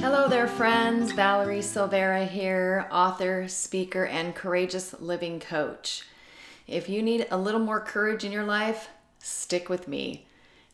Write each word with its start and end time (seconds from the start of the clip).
Hello 0.00 0.28
there, 0.28 0.48
friends. 0.48 1.12
Valerie 1.12 1.60
Silveira 1.60 2.24
here, 2.24 2.88
author, 2.90 3.46
speaker, 3.48 4.06
and 4.06 4.34
courageous 4.34 4.98
living 4.98 5.38
coach. 5.38 6.04
If 6.66 6.88
you 6.88 7.02
need 7.02 7.26
a 7.30 7.36
little 7.36 7.60
more 7.60 7.80
courage 7.82 8.24
in 8.24 8.32
your 8.32 8.44
life, 8.44 8.88
stick 9.18 9.68
with 9.68 9.86
me. 9.86 10.26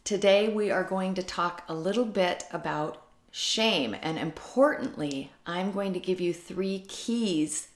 Today, 0.05 0.49
we 0.49 0.71
are 0.71 0.85
going 0.85 1.15
to 1.15 1.25
talk 1.25 1.65
a 1.67 1.75
little 1.75 2.05
bit 2.05 2.45
about 2.53 3.03
shame, 3.33 3.97
and 4.01 4.17
importantly, 4.17 5.33
I'm 5.45 5.73
going 5.73 5.93
to 5.95 5.99
give 5.99 6.21
you 6.21 6.33
three 6.33 6.85
keys 6.87 7.67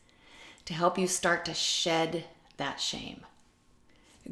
to 0.67 0.73
help 0.73 0.97
you 0.99 1.09
start 1.09 1.45
to 1.47 1.53
shed 1.53 2.27
that 2.59 2.81
shame. 2.81 3.23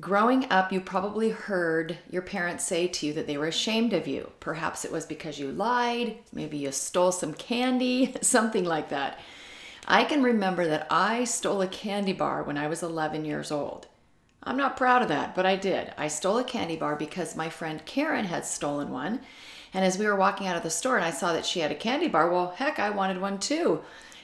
Growing 0.01 0.47
up, 0.51 0.71
you 0.71 0.81
probably 0.81 1.31
heard 1.31 1.99
your 2.09 2.23
parents 2.23 2.65
say 2.65 2.87
to 2.87 3.07
you 3.07 3.13
that 3.15 3.27
they 3.27 3.37
were 3.37 3.49
ashamed 3.49 3.93
of 3.93 4.07
you. 4.07 4.31
Perhaps 4.39 4.85
it 4.85 4.93
was 4.93 5.05
because 5.05 5.41
you 5.41 5.51
lied, 5.51 6.19
maybe 6.33 6.57
you 6.57 6.71
stole 6.71 7.11
some 7.11 7.35
candy, 7.35 8.15
something 8.21 8.65
like 8.65 8.91
that. 8.91 9.19
I 9.89 10.05
can 10.05 10.23
remember 10.23 10.69
that 10.69 10.87
I 10.89 11.25
stole 11.25 11.63
a 11.63 11.67
candy 11.67 12.13
bar 12.13 12.45
when 12.45 12.57
I 12.57 12.69
was 12.69 12.83
11 12.83 13.25
years 13.25 13.51
old. 13.51 13.89
I'm 14.45 14.57
not 14.57 14.77
proud 14.77 15.03
of 15.03 15.09
that, 15.09 15.35
but 15.35 15.47
I 15.47 15.57
did. 15.57 15.93
I 15.99 16.07
stole 16.07 16.39
a 16.39 16.45
candy 16.45 16.77
bar 16.77 16.95
because 16.95 17.35
my 17.35 17.49
friend 17.49 17.85
Karen 17.85 18.27
had 18.27 18.45
stolen 18.45 18.91
one. 18.91 19.21
And 19.75 19.85
as 19.85 19.99
we 19.99 20.07
were 20.07 20.15
walking 20.15 20.47
out 20.47 20.57
of 20.57 20.63
the 20.63 20.71
store 20.71 20.97
and 20.97 21.05
I 21.05 21.11
saw 21.11 21.33
that 21.33 21.45
she 21.45 21.59
had 21.59 21.73
a 21.73 21.75
candy 21.75 22.07
bar, 22.07 22.31
well, 22.31 22.53
heck, 22.57 22.79
I 22.79 22.91
wanted 22.91 23.21
one 23.21 23.39
too. 23.39 23.81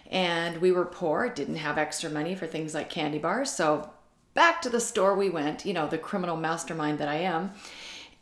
And 0.08 0.58
we 0.58 0.70
were 0.70 0.84
poor, 0.84 1.28
didn't 1.28 1.56
have 1.56 1.78
extra 1.78 2.10
money 2.10 2.36
for 2.36 2.46
things 2.46 2.74
like 2.74 2.88
candy 2.90 3.18
bars. 3.18 3.50
So 3.50 3.90
back 4.34 4.60
to 4.62 4.68
the 4.68 4.80
store 4.80 5.16
we 5.16 5.30
went, 5.30 5.64
you 5.64 5.72
know, 5.72 5.86
the 5.86 5.98
criminal 5.98 6.36
mastermind 6.36 6.98
that 6.98 7.08
I 7.08 7.16
am. 7.16 7.52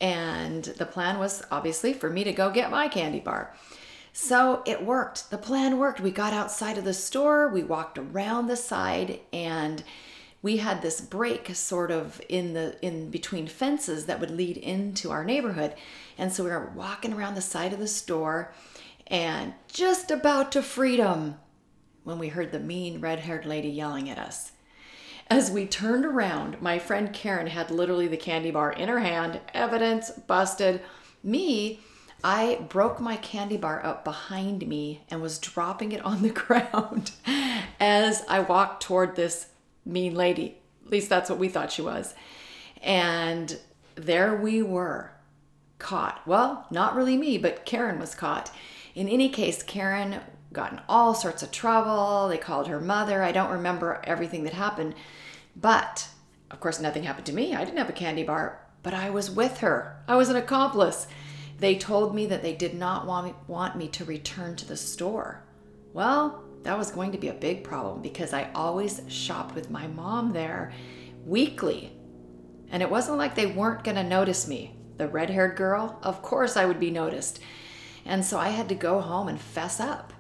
And 0.01 0.65
the 0.65 0.87
plan 0.87 1.19
was 1.19 1.43
obviously 1.51 1.93
for 1.93 2.11
me 2.11 2.25
to 2.25 2.33
go 2.33 2.51
get 2.51 2.71
my 2.71 2.89
candy 2.89 3.21
bar. 3.21 3.55
So 4.13 4.63
it 4.67 4.85
worked. 4.85 5.31
The 5.31 5.39
plan 5.39 5.79
worked. 5.79 6.01
We 6.01 6.11
got 6.11 6.35
outside 6.35 6.77
of 6.77 6.85
the 6.85 6.93
store, 6.93 7.49
we 7.49 7.63
walked 7.63 7.99
around 7.99 8.47
the 8.47 8.57
side, 8.57 9.21
and 9.33 9.83
we 10.43 10.59
had 10.59 10.83
this 10.83 11.01
break 11.01 11.55
sort 11.55 11.91
of 11.91 12.21
in 12.29 12.53
the 12.53 12.77
in 12.85 13.11
between 13.11 13.47
fences 13.47 14.07
that 14.07 14.21
would 14.21 14.31
lead 14.31 14.57
into 14.57 15.11
our 15.11 15.25
neighborhood. 15.25 15.75
And 16.19 16.33
so 16.33 16.45
we 16.45 16.51
were 16.51 16.73
walking 16.75 17.13
around 17.13 17.37
the 17.37 17.41
side 17.41 17.73
of 17.73 17.79
the 17.79 17.89
store 17.89 18.53
and 19.07 19.55
just 19.69 20.11
about 20.11 20.53
to 20.53 20.63
freedom 20.63 21.37
when 22.05 22.19
we 22.19 22.29
heard 22.29 22.51
the 22.51 22.59
mean 22.59 23.01
red-haired 23.01 23.47
lady 23.47 23.69
yelling 23.69 24.11
at 24.11 24.19
us. 24.19 24.53
As 25.33 25.51
we 25.51 25.65
turned 25.65 26.05
around, 26.05 26.61
my 26.61 26.79
friend 26.79 27.11
Karen 27.11 27.47
had 27.47 27.71
literally 27.71 28.07
the 28.07 28.19
candy 28.19 28.51
bar 28.51 28.71
in 28.71 28.91
her 28.91 28.99
hand, 28.99 29.41
evidence 29.55 30.11
busted. 30.11 30.83
Me, 31.23 31.81
I 32.23 32.67
broke 32.69 33.01
my 33.01 33.17
candy 33.17 33.57
bar 33.57 33.83
up 33.83 34.05
behind 34.05 34.69
me 34.69 35.07
and 35.09 35.23
was 35.23 35.39
dropping 35.39 35.93
it 35.93 36.05
on 36.05 36.21
the 36.21 36.29
ground 36.45 37.13
as 37.81 38.23
I 38.29 38.41
walked 38.41 38.83
toward 38.83 39.17
this 39.17 39.47
mean 39.87 40.15
lady. 40.15 40.59
At 40.85 40.93
least 40.93 41.09
that's 41.09 41.31
what 41.31 41.39
we 41.39 41.49
thought 41.49 41.73
she 41.73 41.81
was. 41.81 42.15
And 42.83 43.59
there 43.95 44.37
we 44.37 44.61
were, 44.61 45.13
caught. 45.79 46.21
Well, 46.27 46.67
not 46.71 46.95
really 46.95 47.17
me, 47.17 47.39
but 47.39 47.65
Karen 47.65 47.99
was 47.99 48.15
caught. 48.15 48.51
In 48.95 49.09
any 49.09 49.31
case, 49.31 49.63
Karen 49.63 50.21
got 50.53 50.73
in 50.73 50.81
all 50.91 51.15
sorts 51.15 51.43
of 51.43 51.51
trouble. 51.51 52.29
They 52.29 52.37
called 52.37 52.69
her 52.69 52.83
mother. 52.83 53.23
I 53.23 53.33
don't 53.33 53.51
remember 53.51 54.03
everything 54.05 54.45
that 54.45 54.53
happened. 54.53 54.95
But 55.57 56.09
of 56.53 56.61
course, 56.61 56.79
nothing 56.79 57.05
happened 57.05 57.27
to 57.27 57.33
me. 57.33 57.55
I 57.55 57.65
didn't 57.65 57.79
have 57.79 57.89
a 57.89 57.95
candy 57.95 58.23
bar, 58.23 58.61
but 58.83 58.93
I 58.93 59.09
was 59.09 59.31
with 59.31 59.59
her. 59.59 59.97
I 60.07 60.17
was 60.17 60.29
an 60.29 60.37
accomplice. 60.37 61.07
They 61.59 61.77
told 61.77 62.15
me 62.15 62.27
that 62.27 62.43
they 62.43 62.55
did 62.55 62.75
not 62.75 63.07
want 63.07 63.27
me, 63.27 63.35
want 63.47 63.77
me 63.77 63.89
to 63.89 64.05
return 64.05 64.55
to 64.57 64.67
the 64.67 64.77
store. 64.77 65.43
Well, 65.95 66.45
that 66.63 66.77
was 66.77 66.91
going 66.91 67.13
to 67.13 67.19
be 67.19 67.29
a 67.29 67.35
big 67.35 67.65
problem 67.65 68.03
because 68.03 68.35
I 68.35 68.51
always 68.55 69.01
shopped 69.09 69.55
with 69.55 69.71
my 69.71 69.87
mom 69.87 70.33
there 70.33 70.73
weekly. 71.25 71.97
And 72.71 72.83
it 72.83 72.91
wasn't 72.91 73.19
like 73.19 73.35
they 73.35 73.47
weren't 73.47 73.85
going 73.85 73.97
to 73.97 74.05
notice 74.05 74.47
me. 74.47 74.77
The 74.99 75.09
red 75.09 75.31
haired 75.31 75.57
girl, 75.57 75.99
of 76.03 76.23
course 76.23 76.57
I 76.57 76.67
would 76.67 76.79
be 76.79 76.91
noticed. 76.91 77.41
And 78.05 78.25
so 78.25 78.39
I 78.39 78.49
had 78.49 78.69
to 78.69 78.75
go 78.75 79.01
home 79.01 79.29
and 79.29 79.41
fess 79.41 79.81
up. 79.81 80.13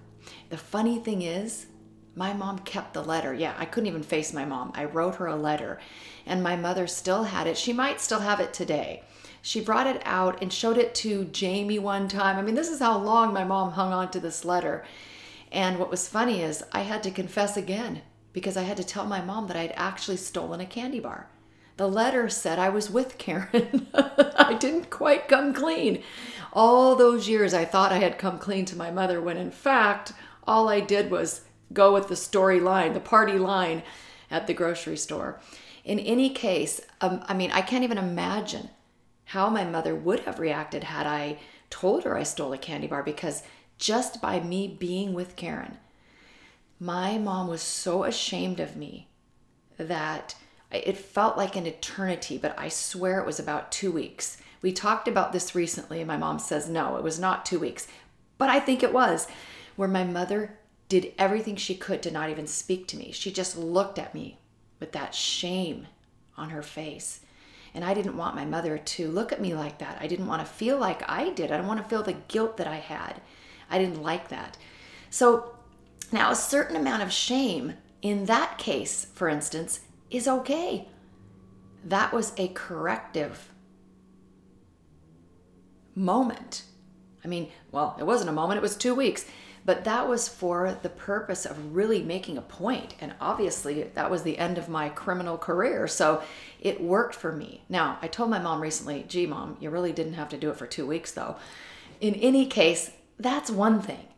The 0.48 0.56
funny 0.56 0.98
thing 0.98 1.22
is, 1.22 1.66
my 2.14 2.32
mom 2.32 2.58
kept 2.60 2.94
the 2.94 3.02
letter. 3.02 3.32
Yeah, 3.32 3.54
I 3.58 3.64
couldn't 3.64 3.88
even 3.88 4.02
face 4.02 4.32
my 4.32 4.44
mom. 4.44 4.72
I 4.74 4.84
wrote 4.84 5.16
her 5.16 5.26
a 5.26 5.36
letter, 5.36 5.78
and 6.26 6.42
my 6.42 6.56
mother 6.56 6.86
still 6.86 7.24
had 7.24 7.46
it. 7.46 7.56
She 7.56 7.72
might 7.72 8.00
still 8.00 8.20
have 8.20 8.40
it 8.40 8.52
today. 8.52 9.02
She 9.40 9.60
brought 9.60 9.86
it 9.86 10.00
out 10.04 10.40
and 10.40 10.52
showed 10.52 10.78
it 10.78 10.94
to 10.96 11.24
Jamie 11.24 11.78
one 11.78 12.08
time. 12.08 12.36
I 12.36 12.42
mean, 12.42 12.54
this 12.54 12.70
is 12.70 12.78
how 12.78 12.98
long 12.98 13.32
my 13.32 13.44
mom 13.44 13.72
hung 13.72 13.92
on 13.92 14.10
to 14.12 14.20
this 14.20 14.44
letter. 14.44 14.84
And 15.50 15.78
what 15.78 15.90
was 15.90 16.08
funny 16.08 16.42
is 16.42 16.62
I 16.72 16.82
had 16.82 17.02
to 17.02 17.10
confess 17.10 17.56
again 17.56 18.02
because 18.32 18.56
I 18.56 18.62
had 18.62 18.76
to 18.76 18.84
tell 18.84 19.04
my 19.04 19.20
mom 19.20 19.48
that 19.48 19.56
I 19.56 19.62
had 19.62 19.74
actually 19.76 20.16
stolen 20.16 20.60
a 20.60 20.66
candy 20.66 21.00
bar. 21.00 21.28
The 21.76 21.88
letter 21.88 22.28
said 22.28 22.58
I 22.58 22.68
was 22.68 22.90
with 22.90 23.18
Karen. 23.18 23.88
I 23.94 24.56
didn't 24.58 24.90
quite 24.90 25.28
come 25.28 25.52
clean. 25.52 26.02
All 26.52 26.94
those 26.94 27.28
years 27.28 27.52
I 27.52 27.64
thought 27.64 27.92
I 27.92 27.98
had 27.98 28.18
come 28.18 28.38
clean 28.38 28.64
to 28.66 28.76
my 28.76 28.90
mother 28.90 29.20
when 29.20 29.36
in 29.36 29.50
fact 29.50 30.12
all 30.46 30.68
I 30.68 30.80
did 30.80 31.10
was 31.10 31.42
go 31.72 31.92
with 31.92 32.08
the 32.08 32.16
story 32.16 32.60
line, 32.60 32.92
the 32.92 33.00
party 33.00 33.38
line 33.38 33.82
at 34.30 34.46
the 34.46 34.54
grocery 34.54 34.96
store. 34.96 35.40
In 35.84 35.98
any 35.98 36.30
case, 36.30 36.80
um, 37.00 37.24
I 37.26 37.34
mean, 37.34 37.50
I 37.50 37.60
can't 37.60 37.84
even 37.84 37.98
imagine 37.98 38.70
how 39.26 39.48
my 39.48 39.64
mother 39.64 39.94
would 39.94 40.20
have 40.20 40.38
reacted 40.38 40.84
had 40.84 41.06
I 41.06 41.38
told 41.70 42.04
her 42.04 42.16
I 42.16 42.22
stole 42.22 42.52
a 42.52 42.58
candy 42.58 42.86
bar 42.86 43.02
because 43.02 43.42
just 43.78 44.20
by 44.20 44.40
me 44.40 44.68
being 44.68 45.14
with 45.14 45.36
Karen, 45.36 45.78
my 46.78 47.18
mom 47.18 47.48
was 47.48 47.62
so 47.62 48.04
ashamed 48.04 48.60
of 48.60 48.76
me 48.76 49.08
that 49.78 50.34
it 50.70 50.96
felt 50.96 51.36
like 51.36 51.56
an 51.56 51.66
eternity, 51.66 52.38
but 52.38 52.58
I 52.58 52.68
swear 52.68 53.20
it 53.20 53.26
was 53.26 53.38
about 53.38 53.72
two 53.72 53.92
weeks. 53.92 54.38
We 54.62 54.72
talked 54.72 55.08
about 55.08 55.32
this 55.32 55.54
recently, 55.54 55.98
and 55.98 56.08
my 56.08 56.16
mom 56.16 56.38
says 56.38 56.68
no, 56.68 56.96
it 56.96 57.02
was 57.02 57.18
not 57.18 57.44
two 57.44 57.58
weeks, 57.58 57.88
but 58.38 58.48
I 58.48 58.60
think 58.60 58.82
it 58.82 58.92
was, 58.92 59.26
where 59.76 59.88
my 59.88 60.04
mother 60.04 60.58
did 61.00 61.14
everything 61.16 61.56
she 61.56 61.74
could 61.74 62.02
to 62.02 62.10
not 62.10 62.28
even 62.28 62.46
speak 62.46 62.86
to 62.86 62.98
me. 62.98 63.12
She 63.12 63.32
just 63.32 63.56
looked 63.56 63.98
at 63.98 64.14
me 64.14 64.36
with 64.78 64.92
that 64.92 65.14
shame 65.14 65.86
on 66.36 66.50
her 66.50 66.62
face. 66.62 67.20
And 67.72 67.82
I 67.82 67.94
didn't 67.94 68.18
want 68.18 68.36
my 68.36 68.44
mother 68.44 68.76
to 68.76 69.10
look 69.10 69.32
at 69.32 69.40
me 69.40 69.54
like 69.54 69.78
that. 69.78 69.96
I 70.02 70.06
didn't 70.06 70.26
want 70.26 70.46
to 70.46 70.52
feel 70.52 70.76
like 70.76 71.02
I 71.08 71.30
did. 71.30 71.50
I 71.50 71.56
didn't 71.56 71.68
want 71.68 71.82
to 71.82 71.88
feel 71.88 72.02
the 72.02 72.18
guilt 72.28 72.58
that 72.58 72.66
I 72.66 72.76
had. 72.76 73.22
I 73.70 73.78
didn't 73.78 74.02
like 74.02 74.28
that. 74.28 74.58
So 75.08 75.54
now 76.12 76.30
a 76.30 76.36
certain 76.36 76.76
amount 76.76 77.02
of 77.02 77.10
shame 77.10 77.72
in 78.02 78.26
that 78.26 78.58
case, 78.58 79.06
for 79.14 79.30
instance, 79.30 79.80
is 80.10 80.28
okay. 80.28 80.88
That 81.86 82.12
was 82.12 82.34
a 82.36 82.48
corrective 82.48 83.50
moment. 85.94 86.64
I 87.24 87.28
mean, 87.28 87.48
well, 87.70 87.96
it 87.98 88.04
wasn't 88.04 88.28
a 88.28 88.34
moment, 88.34 88.58
it 88.58 88.62
was 88.62 88.76
two 88.76 88.94
weeks. 88.94 89.24
But 89.64 89.84
that 89.84 90.08
was 90.08 90.28
for 90.28 90.76
the 90.82 90.88
purpose 90.88 91.46
of 91.46 91.74
really 91.74 92.02
making 92.02 92.36
a 92.36 92.42
point. 92.42 92.94
And 93.00 93.14
obviously, 93.20 93.84
that 93.94 94.10
was 94.10 94.22
the 94.22 94.38
end 94.38 94.58
of 94.58 94.68
my 94.68 94.88
criminal 94.88 95.38
career. 95.38 95.86
So 95.86 96.22
it 96.60 96.80
worked 96.80 97.14
for 97.14 97.32
me. 97.32 97.62
Now, 97.68 97.98
I 98.02 98.08
told 98.08 98.30
my 98.30 98.40
mom 98.40 98.60
recently, 98.60 99.04
gee, 99.06 99.26
mom, 99.26 99.56
you 99.60 99.70
really 99.70 99.92
didn't 99.92 100.14
have 100.14 100.28
to 100.30 100.36
do 100.36 100.50
it 100.50 100.56
for 100.56 100.66
two 100.66 100.86
weeks, 100.86 101.12
though. 101.12 101.36
In 102.00 102.14
any 102.16 102.46
case, 102.46 102.90
that's 103.18 103.50
one 103.50 103.80
thing. 103.80 104.08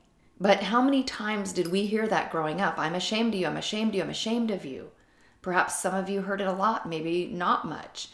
But 0.41 0.65
how 0.65 0.82
many 0.82 1.05
times 1.05 1.53
did 1.53 1.71
we 1.71 1.87
hear 1.87 2.09
that 2.09 2.32
growing 2.32 2.61
up? 2.61 2.78
I'm 2.78 2.94
ashamed 2.94 3.34
of 3.34 3.41
you, 3.41 3.47
I'm 3.47 3.56
ashamed 3.56 3.91
of 3.91 3.94
you, 3.97 4.03
I'm 4.03 4.11
ashamed 4.11 4.50
of 4.50 4.65
you. 4.65 4.91
Perhaps 5.43 5.78
some 5.78 5.94
of 5.94 6.09
you 6.09 6.22
heard 6.22 6.41
it 6.41 6.47
a 6.47 6.53
lot, 6.53 6.88
maybe 6.88 7.26
not 7.26 7.66
much. 7.66 8.09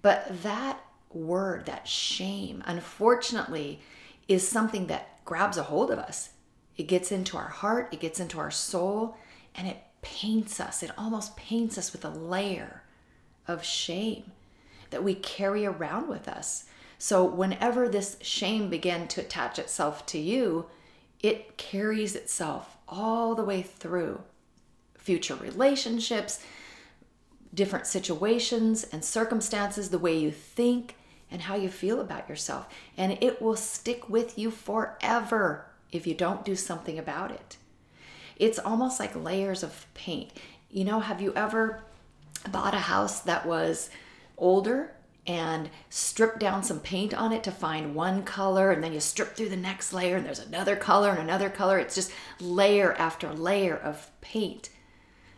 But 0.00 0.42
that 0.42 0.80
word, 1.10 1.66
that 1.66 1.88
shame, 1.88 2.62
unfortunately, 2.66 3.80
is 4.28 4.46
something 4.46 4.86
that 4.86 5.24
grabs 5.24 5.56
a 5.56 5.64
hold 5.64 5.90
of 5.90 5.98
us. 5.98 6.30
It 6.82 6.88
gets 6.88 7.12
into 7.12 7.36
our 7.36 7.46
heart, 7.46 7.90
it 7.92 8.00
gets 8.00 8.18
into 8.18 8.40
our 8.40 8.50
soul, 8.50 9.16
and 9.54 9.68
it 9.68 9.84
paints 10.02 10.58
us. 10.58 10.82
It 10.82 10.90
almost 10.98 11.36
paints 11.36 11.78
us 11.78 11.92
with 11.92 12.04
a 12.04 12.10
layer 12.10 12.82
of 13.46 13.62
shame 13.62 14.32
that 14.90 15.04
we 15.04 15.14
carry 15.14 15.64
around 15.64 16.08
with 16.08 16.26
us. 16.26 16.64
So, 16.98 17.24
whenever 17.24 17.88
this 17.88 18.16
shame 18.20 18.68
began 18.68 19.06
to 19.06 19.20
attach 19.20 19.60
itself 19.60 20.04
to 20.06 20.18
you, 20.18 20.66
it 21.20 21.56
carries 21.56 22.16
itself 22.16 22.76
all 22.88 23.36
the 23.36 23.44
way 23.44 23.62
through 23.62 24.20
future 24.98 25.36
relationships, 25.36 26.44
different 27.54 27.86
situations 27.86 28.82
and 28.82 29.04
circumstances, 29.04 29.90
the 29.90 30.00
way 30.00 30.18
you 30.18 30.32
think 30.32 30.96
and 31.30 31.42
how 31.42 31.54
you 31.54 31.68
feel 31.68 32.00
about 32.00 32.28
yourself. 32.28 32.68
And 32.96 33.18
it 33.20 33.40
will 33.40 33.54
stick 33.54 34.10
with 34.10 34.36
you 34.36 34.50
forever 34.50 35.66
if 35.92 36.06
you 36.06 36.14
don't 36.14 36.44
do 36.44 36.56
something 36.56 36.98
about 36.98 37.30
it. 37.30 37.56
It's 38.36 38.58
almost 38.58 38.98
like 38.98 39.14
layers 39.14 39.62
of 39.62 39.86
paint. 39.94 40.32
You 40.70 40.84
know, 40.84 41.00
have 41.00 41.20
you 41.20 41.32
ever 41.34 41.84
bought 42.50 42.74
a 42.74 42.78
house 42.78 43.20
that 43.20 43.46
was 43.46 43.90
older? 44.36 44.92
and 45.26 45.70
strip 45.88 46.38
down 46.40 46.64
some 46.64 46.80
paint 46.80 47.14
on 47.14 47.32
it 47.32 47.44
to 47.44 47.52
find 47.52 47.94
one 47.94 48.22
color 48.24 48.72
and 48.72 48.82
then 48.82 48.92
you 48.92 48.98
strip 48.98 49.36
through 49.36 49.48
the 49.48 49.56
next 49.56 49.92
layer 49.92 50.16
and 50.16 50.26
there's 50.26 50.40
another 50.40 50.74
color 50.74 51.10
and 51.10 51.20
another 51.20 51.48
color 51.48 51.78
it's 51.78 51.94
just 51.94 52.10
layer 52.40 52.92
after 52.94 53.32
layer 53.32 53.76
of 53.76 54.10
paint 54.20 54.68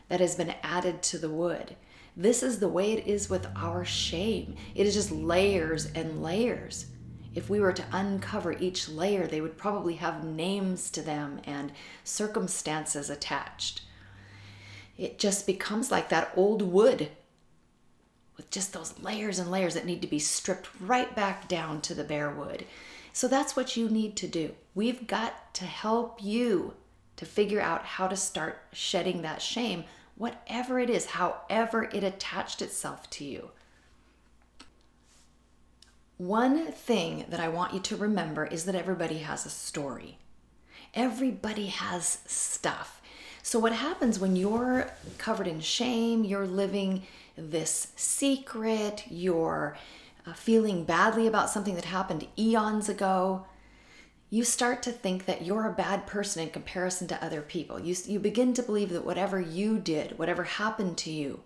that 0.09 0.21
has 0.21 0.37
been 0.37 0.55
added 0.62 1.03
to 1.03 1.19
the 1.19 1.29
wood 1.29 1.77
this 2.17 2.43
is 2.43 2.61
the 2.61 2.69
way 2.69 2.93
it 2.93 3.06
is 3.06 3.29
with 3.29 3.47
our 3.56 3.85
shame 3.85 4.56
it 4.75 4.87
is 4.87 4.95
just 4.95 5.11
layers 5.11 5.87
and 5.93 6.23
layers 6.23 6.87
if 7.35 7.51
we 7.51 7.61
were 7.61 7.73
to 7.73 7.85
uncover 7.93 8.53
each 8.53 8.89
layer 8.89 9.27
they 9.27 9.41
would 9.41 9.57
probably 9.57 9.95
have 9.95 10.25
names 10.25 10.91
to 10.91 11.03
them 11.03 11.41
and 11.45 11.73
circumstances 12.05 13.11
attached 13.11 13.83
it 14.97 15.19
just 15.19 15.47
becomes 15.47 15.91
like 15.91 16.09
that 16.09 16.33
old 16.37 16.63
wood 16.63 17.11
with 18.37 18.51
just 18.51 18.73
those 18.73 18.99
layers 19.01 19.39
and 19.39 19.51
layers 19.51 19.75
that 19.75 19.87
need 19.87 20.03
to 20.03 20.09
be 20.09 20.19
stripped 20.19 20.69
right 20.81 21.15
back 21.15 21.49
down 21.49 21.81
to 21.83 21.95
the 21.95 22.05
bare 22.05 22.31
wood. 22.31 22.65
So 23.13 23.29
that's 23.29 23.55
what 23.55 23.77
you 23.77 23.89
need 23.89 24.17
to 24.17 24.27
do. 24.27 24.53
We've 24.75 25.07
got 25.07 25.55
to 25.55 25.65
help 25.65 26.23
you 26.23 26.75
to 27.17 27.25
figure 27.25 27.61
out 27.61 27.85
how 27.85 28.09
to 28.09 28.17
start 28.17 28.61
shedding 28.73 29.23
that 29.23 29.41
shame, 29.41 29.85
whatever 30.17 30.81
it 30.81 30.91
is, 30.91 31.07
however 31.07 31.85
it 31.93 32.03
attached 32.03 32.61
itself 32.61 33.09
to 33.11 33.25
you. 33.25 33.51
One 36.17 36.71
thing 36.71 37.25
that 37.29 37.41
I 37.41 37.49
want 37.49 37.75
you 37.75 37.81
to 37.81 37.97
remember 37.97 38.47
is 38.47 38.65
that 38.67 38.75
everybody 38.75 39.19
has 39.19 39.45
a 39.45 39.51
story. 39.51 40.19
Everybody 40.95 41.67
has 41.67 42.19
stuff. 42.27 43.03
So, 43.43 43.59
what 43.59 43.73
happens 43.73 44.19
when 44.19 44.37
you're 44.37 44.91
covered 45.19 45.49
in 45.49 45.61
shame, 45.61 46.25
you're 46.25 46.47
living 46.47 47.03
this 47.37 47.89
secret, 47.97 49.05
you're 49.11 49.77
uh, 50.27 50.33
feeling 50.33 50.85
badly 50.85 51.27
about 51.27 51.51
something 51.51 51.75
that 51.75 51.85
happened 51.87 52.27
eons 52.39 52.89
ago, 52.89 53.45
you 54.31 54.45
start 54.45 54.83
to 54.85 54.93
think 54.93 55.27
that 55.27 55.45
you're 55.45 55.69
a 55.69 55.73
bad 55.73 56.07
person 56.07 56.43
in 56.43 56.51
comparison 56.51 57.07
to 57.09 57.25
other 57.25 57.43
people. 57.43 57.79
You, 57.79 57.95
you 58.07 58.19
begin 58.19 58.55
to 58.55 58.63
believe 58.63 58.91
that 58.91 59.05
whatever 59.05 59.41
you 59.41 59.79
did, 59.79 60.19
whatever 60.19 60.45
happened 60.45 60.97
to 60.99 61.11
you, 61.11 61.41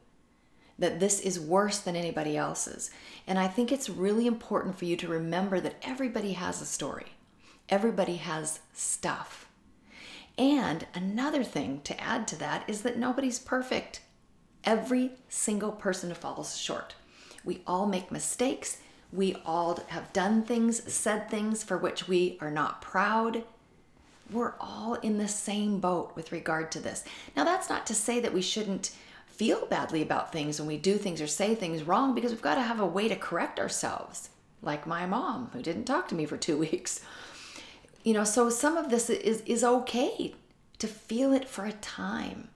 that 0.79 1.01
this 1.01 1.21
is 1.21 1.41
worse 1.41 1.79
than 1.79 1.97
anybody 1.97 2.37
else's. 2.37 2.91
And 3.27 3.39
I 3.39 3.49
think 3.49 3.73
it's 3.73 3.91
really 3.91 4.27
important 4.27 4.79
for 4.79 4.85
you 4.85 4.97
to 4.97 5.09
remember 5.09 5.61
that 5.61 5.77
everybody 5.83 6.33
has 6.33 6.63
a 6.63 6.67
story, 6.67 7.07
everybody 7.69 8.17
has 8.17 8.61
stuff. 8.73 9.47
And 10.37 10.87
another 10.95 11.43
thing 11.43 11.81
to 11.83 12.01
add 12.01 12.29
to 12.29 12.37
that 12.37 12.63
is 12.69 12.83
that 12.83 12.97
nobody's 12.97 13.41
perfect. 13.41 14.03
Every 14.63 15.13
single 15.29 15.73
person 15.73 16.15
falls 16.15 16.57
short. 16.57 16.95
We 17.45 17.63
all 17.67 17.87
make 17.87 18.13
mistakes. 18.13 18.79
We 19.13 19.37
all 19.45 19.81
have 19.89 20.13
done 20.13 20.43
things, 20.43 20.93
said 20.93 21.29
things 21.29 21.65
for 21.65 21.77
which 21.77 22.07
we 22.07 22.39
are 22.41 22.51
not 22.51 22.83
proud. 22.83 23.43
We're 24.31 24.55
all 24.61 24.95
in 24.95 25.19
the 25.19 25.29
same 25.29 25.81
boat 25.81 26.15
with 26.15 26.31
regard 26.31 26.71
to 26.73 26.81
this. 26.81 27.05
Now, 27.35 27.45
that's 27.45 27.71
not 27.71 27.87
to 27.87 27.95
say 27.95 28.21
that 28.21 28.35
we 28.35 28.43
shouldn't 28.43 28.93
feel 29.39 29.67
badly 29.67 30.03
about 30.03 30.33
things 30.33 30.59
when 30.59 30.67
we 30.67 30.77
do 30.77 30.99
things 30.99 31.21
or 31.21 31.27
say 31.29 31.55
things 31.55 31.85
wrong 31.85 32.13
because 32.13 32.33
we've 32.33 32.43
got 32.43 32.57
to 32.57 32.63
have 32.63 32.81
a 32.81 32.87
way 32.87 33.09
to 33.09 33.15
correct 33.15 33.61
ourselves, 33.61 34.31
like 34.63 34.85
my 34.85 35.07
mom 35.07 35.49
who 35.53 35.63
didn't 35.63 35.85
talk 35.85 36.09
to 36.09 36.17
me 36.17 36.27
for 36.27 36.37
two 36.37 36.59
weeks. 36.69 37.01
You 38.03 38.15
know, 38.15 38.25
so 38.25 38.51
some 38.51 38.77
of 38.77 38.91
this 38.91 39.09
is, 39.09 39.43
is 39.43 39.63
okay 39.63 40.35
to 40.79 40.87
feel 40.89 41.33
it 41.33 41.49
for 41.49 41.65
a 41.65 41.73
time. 41.73 42.49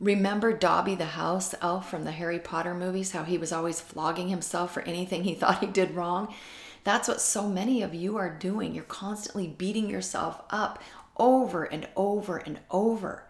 Remember 0.00 0.52
Dobby 0.52 0.96
the 0.96 1.06
house 1.06 1.54
elf 1.62 1.88
from 1.88 2.04
the 2.04 2.10
Harry 2.10 2.40
Potter 2.40 2.74
movies, 2.74 3.12
how 3.12 3.22
he 3.22 3.38
was 3.38 3.52
always 3.52 3.80
flogging 3.80 4.28
himself 4.28 4.74
for 4.74 4.82
anything 4.82 5.22
he 5.22 5.34
thought 5.36 5.60
he 5.60 5.66
did 5.66 5.94
wrong? 5.94 6.34
That's 6.82 7.06
what 7.06 7.20
so 7.20 7.48
many 7.48 7.82
of 7.82 7.94
you 7.94 8.16
are 8.16 8.30
doing. 8.30 8.74
You're 8.74 8.84
constantly 8.84 9.46
beating 9.46 9.88
yourself 9.88 10.42
up 10.50 10.82
over 11.16 11.64
and 11.64 11.88
over 11.96 12.38
and 12.38 12.58
over 12.70 13.25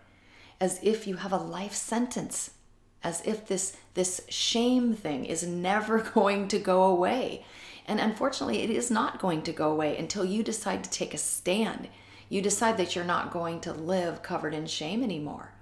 as 0.60 0.80
if 0.82 1.06
you 1.06 1.16
have 1.16 1.32
a 1.32 1.36
life 1.36 1.74
sentence, 1.74 2.52
as 3.02 3.22
if 3.24 3.46
this, 3.46 3.76
this 3.94 4.22
shame 4.28 4.94
thing 4.94 5.24
is 5.24 5.46
never 5.46 5.98
going 6.14 6.48
to 6.48 6.58
go 6.58 6.84
away. 6.84 7.44
And 7.86 8.00
unfortunately, 8.00 8.62
it 8.62 8.70
is 8.70 8.90
not 8.90 9.20
going 9.20 9.42
to 9.42 9.52
go 9.52 9.70
away 9.70 9.96
until 9.96 10.24
you 10.24 10.42
decide 10.42 10.82
to 10.84 10.90
take 10.90 11.14
a 11.14 11.18
stand. 11.18 11.88
You 12.28 12.42
decide 12.42 12.76
that 12.78 12.96
you're 12.96 13.04
not 13.04 13.30
going 13.30 13.60
to 13.60 13.72
live 13.72 14.22
covered 14.22 14.54
in 14.54 14.66
shame 14.66 15.04
anymore 15.04 15.52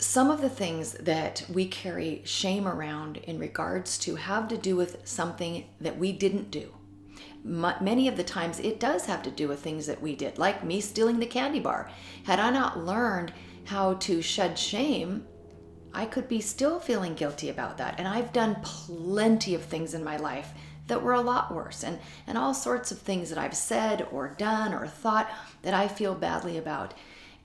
some 0.00 0.30
of 0.30 0.40
the 0.40 0.48
things 0.48 0.92
that 0.94 1.44
we 1.52 1.66
carry 1.66 2.22
shame 2.24 2.68
around 2.68 3.16
in 3.18 3.38
regards 3.38 3.98
to 3.98 4.14
have 4.14 4.48
to 4.48 4.56
do 4.56 4.76
with 4.76 5.00
something 5.04 5.64
that 5.80 5.98
we 5.98 6.12
didn't 6.12 6.50
do. 6.50 6.72
Many 7.48 8.08
of 8.08 8.16
the 8.18 8.24
times 8.24 8.60
it 8.60 8.78
does 8.78 9.06
have 9.06 9.22
to 9.22 9.30
do 9.30 9.48
with 9.48 9.60
things 9.60 9.86
that 9.86 10.02
we 10.02 10.14
did, 10.14 10.36
like 10.36 10.62
me 10.62 10.80
stealing 10.82 11.18
the 11.18 11.26
candy 11.26 11.60
bar. 11.60 11.90
Had 12.24 12.38
I 12.38 12.50
not 12.50 12.84
learned 12.84 13.32
how 13.64 13.94
to 13.94 14.20
shed 14.20 14.58
shame, 14.58 15.26
I 15.94 16.04
could 16.04 16.28
be 16.28 16.42
still 16.42 16.78
feeling 16.78 17.14
guilty 17.14 17.48
about 17.48 17.78
that. 17.78 17.98
And 17.98 18.06
I've 18.06 18.34
done 18.34 18.58
plenty 18.62 19.54
of 19.54 19.62
things 19.62 19.94
in 19.94 20.04
my 20.04 20.18
life 20.18 20.50
that 20.88 21.02
were 21.02 21.14
a 21.14 21.20
lot 21.20 21.54
worse, 21.54 21.82
and, 21.84 21.98
and 22.26 22.36
all 22.36 22.54
sorts 22.54 22.92
of 22.92 22.98
things 22.98 23.30
that 23.30 23.38
I've 23.38 23.56
said 23.56 24.06
or 24.10 24.28
done 24.28 24.74
or 24.74 24.86
thought 24.86 25.30
that 25.62 25.74
I 25.74 25.88
feel 25.88 26.14
badly 26.14 26.58
about 26.58 26.94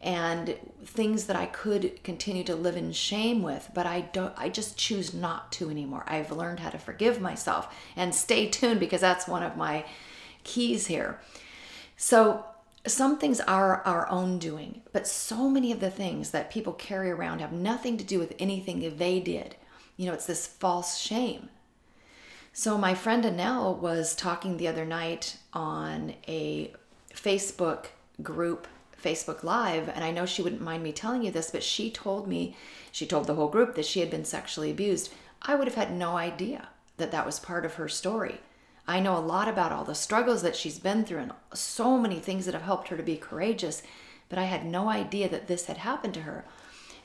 and 0.04 0.56
things 0.86 1.26
that 1.26 1.36
I 1.36 1.46
could 1.46 2.04
continue 2.04 2.44
to 2.44 2.56
live 2.56 2.76
in 2.76 2.92
shame 2.92 3.42
with, 3.42 3.72
but 3.74 3.86
I 3.86 4.02
don't 4.02 4.34
I 4.38 4.50
just 4.50 4.78
choose 4.78 5.14
not 5.14 5.52
to 5.54 5.70
anymore. 5.70 6.04
I've 6.08 6.32
learned 6.32 6.60
how 6.60 6.70
to 6.70 6.78
forgive 6.78 7.22
myself 7.22 7.74
and 7.96 8.14
stay 8.14 8.50
tuned 8.50 8.80
because 8.80 9.02
that's 9.02 9.28
one 9.28 9.44
of 9.44 9.56
my 9.56 9.86
keys 10.44 10.88
here. 10.88 11.20
So 11.96 12.46
some 12.86 13.18
things 13.18 13.40
are 13.40 13.82
our 13.86 14.10
own 14.10 14.40
doing, 14.40 14.82
but 14.92 15.08
so 15.08 15.50
many 15.50 15.72
of 15.72 15.80
the 15.80 15.90
things 15.90 16.32
that 16.32 16.52
people 16.52 16.74
carry 16.74 17.10
around 17.10 17.40
have 17.40 17.54
nothing 17.54 17.98
to 17.98 18.04
do 18.04 18.20
with 18.20 18.36
anything 18.40 18.98
they 18.98 19.22
did. 19.22 19.56
You 19.96 20.08
know, 20.08 20.14
it's 20.14 20.26
this 20.26 20.46
false 20.46 20.98
shame. 20.98 21.50
So 22.52 22.78
my 22.78 22.94
friend 22.94 23.24
Anel 23.24 23.78
was 23.80 24.16
talking 24.16 24.58
the 24.58 24.68
other 24.68 24.86
night 24.86 25.38
on 25.54 26.16
a 26.28 26.74
Facebook 27.14 27.86
group 28.22 28.68
Facebook 29.04 29.44
Live, 29.44 29.90
and 29.90 30.04
I 30.04 30.12
know 30.12 30.26
she 30.26 30.42
wouldn't 30.42 30.62
mind 30.62 30.82
me 30.82 30.92
telling 30.92 31.24
you 31.24 31.32
this, 31.32 31.52
but 31.52 31.64
she 31.64 31.92
told 31.92 32.28
me, 32.28 32.56
she 32.92 33.06
told 33.06 33.28
the 33.28 33.36
whole 33.36 33.50
group 33.50 33.76
that 33.76 33.86
she 33.86 34.00
had 34.00 34.10
been 34.10 34.26
sexually 34.26 34.72
abused. 34.72 35.14
I 35.42 35.56
would 35.56 35.68
have 35.68 35.76
had 35.76 35.94
no 35.94 36.16
idea 36.16 36.70
that 36.98 37.12
that 37.12 37.26
was 37.26 37.40
part 37.40 37.66
of 37.66 37.76
her 37.76 37.90
story. 37.90 38.40
I 38.88 39.00
know 39.00 39.18
a 39.18 39.20
lot 39.20 39.48
about 39.48 39.72
all 39.72 39.84
the 39.84 39.96
struggles 39.96 40.42
that 40.42 40.56
she's 40.56 40.80
been 40.80 41.06
through 41.06 41.20
and 41.20 41.32
so 41.54 41.98
many 41.98 42.20
things 42.20 42.46
that 42.46 42.54
have 42.54 42.64
helped 42.64 42.90
her 42.90 42.98
to 42.98 43.04
be 43.04 43.18
courageous, 43.18 43.84
but 44.30 44.40
I 44.40 44.44
had 44.44 44.66
no 44.66 44.90
idea 44.90 45.30
that 45.30 45.48
this 45.48 45.66
had 45.66 45.78
happened 45.78 46.14
to 46.16 46.22
her. 46.22 46.46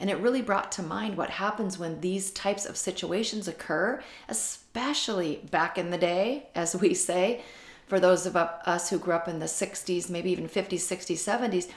And 0.00 0.11
it 0.11 0.18
really 0.18 0.42
brought 0.42 0.70
to 0.73 0.82
mind 0.82 1.16
what 1.16 1.30
happens 1.30 1.78
when 1.78 2.00
these 2.00 2.30
types 2.30 2.64
of 2.64 2.76
situations 2.76 3.49
occur, 3.49 4.00
especially 4.28 5.40
back 5.50 5.76
in 5.76 5.90
the 5.90 5.99
day, 5.99 6.49
as 6.54 6.76
we 6.76 6.94
say, 6.94 7.42
for 7.87 7.99
those 7.99 8.26
of 8.26 8.37
us 8.37 8.90
who 8.90 8.99
grew 8.99 9.14
up 9.14 9.28
in 9.28 9.38
the 9.38 9.46
60s, 9.46 10.11
maybe 10.11 10.30
even 10.30 10.49
50s, 10.49 10.75
60s, 10.75 11.16
70s 11.16 11.68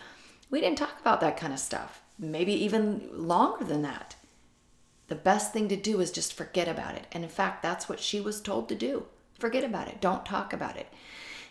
we 0.52 0.62
didn't 0.62 0.78
talk 0.78 1.00
about 1.00 1.22
that 1.22 1.38
kind 1.38 1.54
of 1.54 1.60
stuff, 1.60 2.02
maybe 2.20 2.54
even 2.54 3.10
longer 3.12 3.64
than 3.64 3.82
that. 3.82 4.16
The 5.08 5.16
best 5.16 5.52
thing 5.52 5.68
to 5.70 5.76
do 5.76 6.00
is 6.00 6.12
just 6.12 6.34
forget 6.34 6.68
about 6.68 6.96
it. 6.96 7.08
And 7.12 7.24
in 7.24 7.30
fact, 7.30 7.64
that's 7.64 7.90
what 7.90 8.00
she 8.00 8.22
was 8.22 8.40
told 8.40 8.70
to 8.70 8.76
do 8.76 9.06
forget 9.40 9.64
about 9.64 9.88
it, 9.88 10.00
don't 10.00 10.24
talk 10.24 10.54
about 10.54 10.78
it. 10.78 10.88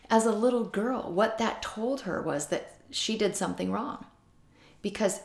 As 0.08 0.24
a 0.24 0.32
little 0.32 0.64
girl, 0.64 1.10
what 1.12 1.38
that 1.38 1.60
told 1.60 2.02
her 2.02 2.22
was 2.22 2.46
that 2.46 2.76
she 2.90 3.18
did 3.18 3.34
something 3.34 3.72
wrong. 3.72 4.06
Because 4.80 5.22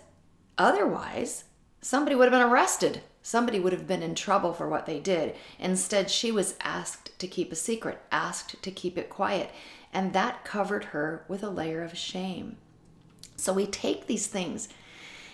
otherwise, 0.57 1.45
somebody 1.81 2.15
would 2.15 2.25
have 2.25 2.39
been 2.39 2.51
arrested. 2.51 3.01
Somebody 3.21 3.59
would 3.59 3.71
have 3.71 3.87
been 3.87 4.03
in 4.03 4.15
trouble 4.15 4.51
for 4.51 4.67
what 4.67 4.85
they 4.87 4.99
did. 4.99 5.35
Instead, 5.59 6.09
she 6.09 6.31
was 6.31 6.55
asked 6.61 7.17
to 7.19 7.27
keep 7.27 7.51
a 7.51 7.55
secret, 7.55 8.01
asked 8.11 8.61
to 8.61 8.71
keep 8.71 8.97
it 8.97 9.09
quiet. 9.09 9.51
And 9.93 10.13
that 10.13 10.43
covered 10.43 10.85
her 10.85 11.23
with 11.27 11.43
a 11.43 11.49
layer 11.49 11.83
of 11.83 11.97
shame. 11.97 12.57
So 13.35 13.53
we 13.53 13.65
take 13.67 14.07
these 14.07 14.27
things 14.27 14.69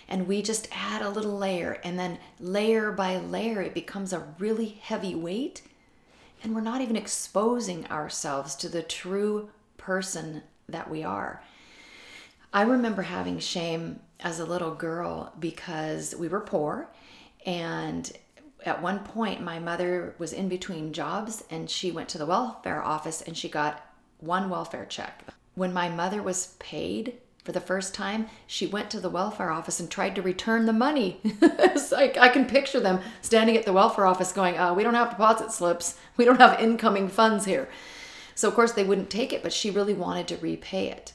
and 0.08 0.26
we 0.28 0.42
just 0.42 0.68
add 0.72 1.00
a 1.00 1.08
little 1.08 1.38
layer, 1.38 1.80
and 1.84 1.98
then 1.98 2.18
layer 2.38 2.92
by 2.92 3.16
layer, 3.16 3.62
it 3.62 3.72
becomes 3.72 4.12
a 4.12 4.26
really 4.38 4.68
heavy 4.82 5.14
weight. 5.14 5.62
And 6.42 6.54
we're 6.54 6.60
not 6.60 6.82
even 6.82 6.96
exposing 6.96 7.86
ourselves 7.86 8.54
to 8.56 8.68
the 8.68 8.82
true 8.82 9.48
person 9.78 10.42
that 10.68 10.90
we 10.90 11.02
are. 11.02 11.42
I 12.52 12.62
remember 12.62 13.02
having 13.02 13.38
shame 13.38 14.00
as 14.20 14.38
a 14.38 14.44
little 14.44 14.74
girl 14.74 15.32
because 15.38 16.14
we 16.14 16.28
were 16.28 16.40
poor. 16.40 16.90
And 17.46 18.12
at 18.66 18.82
one 18.82 19.00
point, 19.00 19.40
my 19.40 19.58
mother 19.58 20.14
was 20.18 20.32
in 20.32 20.48
between 20.48 20.92
jobs 20.92 21.42
and 21.50 21.70
she 21.70 21.90
went 21.90 22.08
to 22.10 22.18
the 22.18 22.26
welfare 22.26 22.82
office 22.82 23.22
and 23.22 23.36
she 23.36 23.48
got 23.48 23.86
one 24.18 24.50
welfare 24.50 24.84
check. 24.84 25.24
When 25.54 25.72
my 25.72 25.88
mother 25.88 26.22
was 26.22 26.54
paid 26.58 27.18
for 27.42 27.50
the 27.52 27.60
first 27.60 27.92
time, 27.92 28.28
she 28.46 28.66
went 28.66 28.88
to 28.90 29.00
the 29.00 29.08
welfare 29.08 29.50
office 29.50 29.80
and 29.80 29.90
tried 29.90 30.14
to 30.14 30.22
return 30.22 30.66
the 30.66 30.72
money. 30.72 31.18
it's 31.24 31.90
like 31.90 32.16
I 32.16 32.28
can 32.28 32.46
picture 32.46 32.78
them 32.78 33.00
standing 33.20 33.56
at 33.56 33.64
the 33.64 33.72
welfare 33.72 34.06
office 34.06 34.30
going, 34.30 34.56
uh, 34.56 34.74
We 34.74 34.84
don't 34.84 34.94
have 34.94 35.10
deposit 35.10 35.50
slips. 35.50 35.98
We 36.16 36.24
don't 36.24 36.40
have 36.40 36.60
incoming 36.60 37.08
funds 37.08 37.46
here. 37.46 37.68
So, 38.34 38.48
of 38.48 38.54
course, 38.54 38.72
they 38.72 38.84
wouldn't 38.84 39.10
take 39.10 39.32
it, 39.32 39.42
but 39.42 39.52
she 39.52 39.70
really 39.70 39.94
wanted 39.94 40.28
to 40.28 40.36
repay 40.36 40.88
it. 40.88 41.14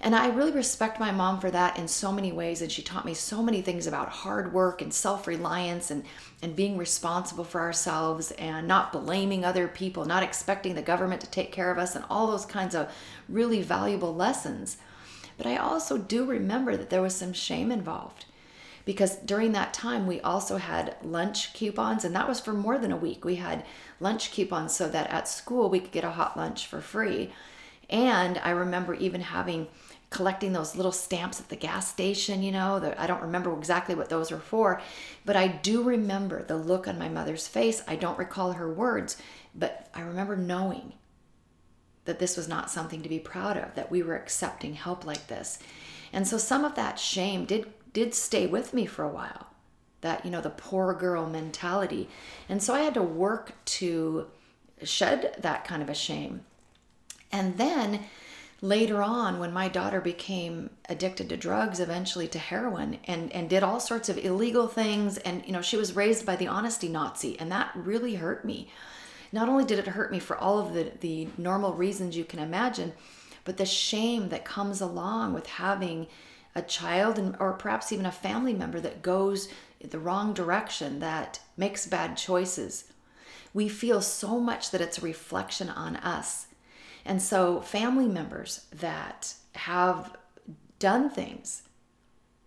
And 0.00 0.16
I 0.16 0.28
really 0.28 0.50
respect 0.50 0.98
my 0.98 1.12
mom 1.12 1.40
for 1.40 1.50
that 1.52 1.78
in 1.78 1.86
so 1.86 2.10
many 2.10 2.32
ways. 2.32 2.60
And 2.60 2.70
she 2.70 2.82
taught 2.82 3.04
me 3.04 3.14
so 3.14 3.40
many 3.40 3.62
things 3.62 3.86
about 3.86 4.08
hard 4.08 4.52
work 4.52 4.82
and 4.82 4.92
self 4.92 5.26
reliance 5.26 5.90
and, 5.90 6.04
and 6.42 6.56
being 6.56 6.76
responsible 6.76 7.44
for 7.44 7.60
ourselves 7.60 8.32
and 8.32 8.66
not 8.68 8.92
blaming 8.92 9.44
other 9.44 9.68
people, 9.68 10.04
not 10.04 10.24
expecting 10.24 10.74
the 10.74 10.82
government 10.82 11.20
to 11.22 11.30
take 11.30 11.52
care 11.52 11.70
of 11.70 11.78
us, 11.78 11.94
and 11.94 12.04
all 12.10 12.26
those 12.26 12.44
kinds 12.44 12.74
of 12.74 12.92
really 13.28 13.62
valuable 13.62 14.14
lessons. 14.14 14.76
But 15.42 15.50
I 15.50 15.56
also 15.56 15.98
do 15.98 16.24
remember 16.24 16.76
that 16.76 16.88
there 16.88 17.02
was 17.02 17.16
some 17.16 17.32
shame 17.32 17.72
involved 17.72 18.26
because 18.84 19.16
during 19.16 19.50
that 19.52 19.74
time 19.74 20.06
we 20.06 20.20
also 20.20 20.58
had 20.58 20.94
lunch 21.02 21.52
coupons 21.52 22.04
and 22.04 22.14
that 22.14 22.28
was 22.28 22.38
for 22.38 22.52
more 22.52 22.78
than 22.78 22.92
a 22.92 22.96
week. 22.96 23.24
We 23.24 23.36
had 23.36 23.64
lunch 23.98 24.30
coupons 24.30 24.72
so 24.76 24.88
that 24.90 25.10
at 25.10 25.26
school 25.26 25.68
we 25.68 25.80
could 25.80 25.90
get 25.90 26.04
a 26.04 26.12
hot 26.12 26.36
lunch 26.36 26.68
for 26.68 26.80
free. 26.80 27.32
And 27.90 28.38
I 28.44 28.50
remember 28.50 28.94
even 28.94 29.20
having 29.20 29.66
collecting 30.10 30.52
those 30.52 30.76
little 30.76 30.92
stamps 30.92 31.40
at 31.40 31.48
the 31.48 31.56
gas 31.56 31.88
station, 31.88 32.44
you 32.44 32.52
know, 32.52 32.94
I 32.96 33.08
don't 33.08 33.22
remember 33.22 33.52
exactly 33.58 33.96
what 33.96 34.10
those 34.10 34.30
were 34.30 34.38
for, 34.38 34.80
but 35.24 35.34
I 35.34 35.48
do 35.48 35.82
remember 35.82 36.44
the 36.44 36.56
look 36.56 36.86
on 36.86 37.00
my 37.00 37.08
mother's 37.08 37.48
face. 37.48 37.82
I 37.88 37.96
don't 37.96 38.18
recall 38.18 38.52
her 38.52 38.72
words, 38.72 39.16
but 39.56 39.88
I 39.92 40.02
remember 40.02 40.36
knowing 40.36 40.92
that 42.04 42.18
this 42.18 42.36
was 42.36 42.48
not 42.48 42.70
something 42.70 43.02
to 43.02 43.08
be 43.08 43.18
proud 43.18 43.56
of, 43.56 43.74
that 43.74 43.90
we 43.90 44.02
were 44.02 44.16
accepting 44.16 44.74
help 44.74 45.06
like 45.06 45.28
this. 45.28 45.58
And 46.12 46.26
so 46.26 46.38
some 46.38 46.64
of 46.64 46.74
that 46.74 46.98
shame 46.98 47.44
did 47.44 47.72
did 47.92 48.14
stay 48.14 48.46
with 48.46 48.72
me 48.72 48.86
for 48.86 49.04
a 49.04 49.08
while. 49.08 49.48
That, 50.00 50.24
you 50.24 50.30
know, 50.30 50.40
the 50.40 50.50
poor 50.50 50.94
girl 50.94 51.28
mentality. 51.28 52.08
And 52.48 52.62
so 52.62 52.74
I 52.74 52.80
had 52.80 52.94
to 52.94 53.02
work 53.02 53.52
to 53.64 54.26
shed 54.82 55.36
that 55.38 55.64
kind 55.64 55.82
of 55.82 55.88
a 55.88 55.94
shame. 55.94 56.40
And 57.30 57.58
then 57.58 58.00
later 58.62 59.02
on 59.02 59.38
when 59.38 59.52
my 59.52 59.68
daughter 59.68 60.00
became 60.00 60.70
addicted 60.88 61.28
to 61.28 61.36
drugs 61.36 61.80
eventually 61.80 62.28
to 62.28 62.38
heroin 62.38 62.98
and 63.06 63.32
and 63.32 63.50
did 63.50 63.62
all 63.62 63.80
sorts 63.80 64.08
of 64.08 64.16
illegal 64.16 64.68
things 64.68 65.18
and 65.18 65.44
you 65.44 65.52
know 65.52 65.60
she 65.60 65.76
was 65.76 65.96
raised 65.96 66.24
by 66.24 66.36
the 66.36 66.46
honesty 66.46 66.88
nazi 66.88 67.36
and 67.40 67.50
that 67.50 67.72
really 67.74 68.14
hurt 68.14 68.44
me 68.44 68.70
not 69.32 69.48
only 69.48 69.64
did 69.64 69.78
it 69.78 69.86
hurt 69.88 70.12
me 70.12 70.18
for 70.18 70.36
all 70.36 70.58
of 70.58 70.74
the 70.74 70.92
the 71.00 71.28
normal 71.36 71.72
reasons 71.72 72.16
you 72.16 72.24
can 72.24 72.38
imagine 72.38 72.92
but 73.44 73.56
the 73.56 73.66
shame 73.66 74.28
that 74.28 74.44
comes 74.44 74.80
along 74.80 75.32
with 75.32 75.46
having 75.46 76.06
a 76.54 76.62
child 76.62 77.18
and 77.18 77.36
or 77.40 77.52
perhaps 77.52 77.92
even 77.92 78.06
a 78.06 78.12
family 78.12 78.52
member 78.52 78.78
that 78.80 79.02
goes 79.02 79.48
the 79.82 79.98
wrong 79.98 80.32
direction 80.32 81.00
that 81.00 81.40
makes 81.56 81.86
bad 81.86 82.16
choices. 82.16 82.84
We 83.54 83.68
feel 83.68 84.00
so 84.00 84.38
much 84.38 84.70
that 84.70 84.80
it's 84.80 84.98
a 84.98 85.02
reflection 85.02 85.68
on 85.68 85.96
us. 85.96 86.46
And 87.04 87.20
so, 87.20 87.60
family 87.60 88.06
members 88.06 88.66
that 88.70 89.34
have 89.54 90.16
done 90.78 91.10
things, 91.10 91.62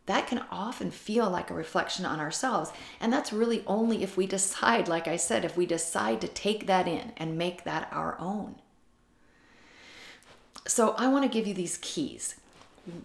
that 0.05 0.27
can 0.27 0.43
often 0.51 0.91
feel 0.91 1.29
like 1.29 1.49
a 1.49 1.55
reflection 1.55 2.05
on 2.05 2.19
ourselves. 2.19 2.71
And 2.99 3.11
that's 3.11 3.33
really 3.33 3.63
only 3.65 4.03
if 4.03 4.17
we 4.17 4.27
decide, 4.27 4.87
like 4.87 5.07
I 5.07 5.15
said, 5.15 5.43
if 5.43 5.57
we 5.57 5.65
decide 5.65 6.21
to 6.21 6.27
take 6.27 6.67
that 6.67 6.87
in 6.87 7.13
and 7.17 7.37
make 7.37 7.63
that 7.63 7.87
our 7.91 8.19
own. 8.19 8.55
So, 10.67 10.95
I 10.97 11.07
want 11.07 11.23
to 11.23 11.29
give 11.29 11.45
you 11.45 11.53
these 11.53 11.77
keys. 11.81 12.35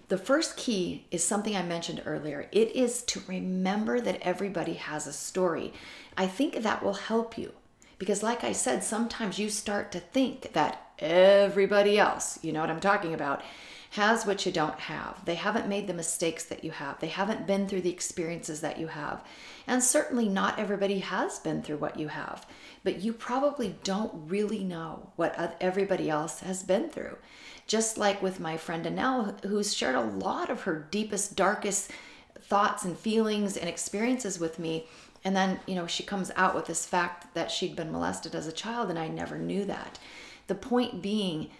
The 0.09 0.19
first 0.19 0.57
key 0.57 1.07
is 1.11 1.25
something 1.25 1.57
I 1.57 1.63
mentioned 1.63 2.03
earlier. 2.05 2.49
It 2.53 2.75
is 2.75 3.03
to 3.05 3.23
remember 3.27 4.01
that 4.01 4.21
everybody 4.23 4.75
has 4.75 5.07
a 5.07 5.13
story. 5.13 5.73
I 6.17 6.27
think 6.27 6.57
that 6.57 6.83
will 6.83 6.95
help 6.95 7.39
you 7.39 7.53
because, 7.99 8.23
like 8.23 8.45
I 8.45 8.53
said, 8.53 8.83
sometimes 8.83 9.39
you 9.39 9.49
start 9.51 9.93
to 9.93 10.01
think 10.01 10.53
that 10.53 10.91
everybody 10.99 11.99
else, 11.99 12.39
you 12.43 12.53
know 12.53 12.61
what 12.61 12.71
I'm 12.71 12.81
talking 12.81 13.15
about, 13.15 13.43
has 13.91 14.25
what 14.25 14.47
you 14.47 14.53
don't 14.53 14.79
have. 14.79 15.25
They 15.25 15.35
haven't 15.35 15.69
made 15.69 15.89
the 15.89 15.95
mistakes 15.95 16.45
that 16.45 16.63
you 16.63 16.71
have. 16.71 17.01
They 17.01 17.09
haven't 17.09 17.47
been 17.47 17.67
through 17.67 17.81
the 17.81 17.91
experiences 17.91 18.61
that 18.61 18.79
you 18.79 18.87
have. 18.87 19.25
And 19.67 19.83
certainly 19.83 20.29
not 20.29 20.61
everybody 20.61 21.01
has 21.01 21.41
been 21.41 21.63
through 21.63 21.79
what 21.79 21.99
you 21.99 22.07
have. 22.09 22.47
But 22.85 23.01
you 23.01 23.13
probably 23.13 23.77
don't 23.83 24.31
really 24.31 24.63
know 24.63 25.11
what 25.17 25.57
everybody 25.61 26.09
else 26.09 26.41
has 26.41 26.63
been 26.63 26.89
through. 26.89 27.19
Just 27.67 27.99
like 27.99 28.23
with 28.23 28.39
my 28.39 28.57
friend 28.57 28.87
Anel, 28.87 29.45
who's 29.45 29.75
shared 29.75 29.97
a 29.97 30.01
lot 30.01 30.51
of 30.51 30.63
her 30.63 30.87
deepest, 30.91 31.35
darkest 31.35 31.91
thoughts 32.41 32.85
and 32.85 32.97
feelings 32.97 33.57
and 33.57 33.69
experiences 33.69 34.39
with 34.39 34.61
me. 34.61 34.87
And 35.25 35.35
then, 35.35 35.61
you 35.67 35.75
know, 35.75 35.87
she 35.87 36.05
comes 36.05 36.31
out 36.37 36.55
with 36.55 36.67
this 36.67 36.87
fact 36.87 37.35
that 37.35 37.51
she'd 37.51 37.77
been 37.77 37.93
molested 37.93 38.35
as 38.35 38.47
a 38.47 38.53
child, 38.53 38.89
and 38.89 38.99
I 38.99 39.09
never 39.09 39.37
knew 39.37 39.65
that. 39.67 39.99
The 40.47 40.55
point 40.55 41.03
being 41.03 41.51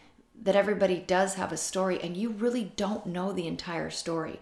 that 0.43 0.57
everybody 0.57 0.99
does 0.99 1.35
have 1.35 1.53
a 1.53 1.57
story 1.57 2.01
and 2.01 2.17
you 2.17 2.31
really 2.31 2.73
don't 2.77 3.07
know 3.07 3.33
the 3.33 3.47
entire 3.47 3.91
story. 3.91 4.41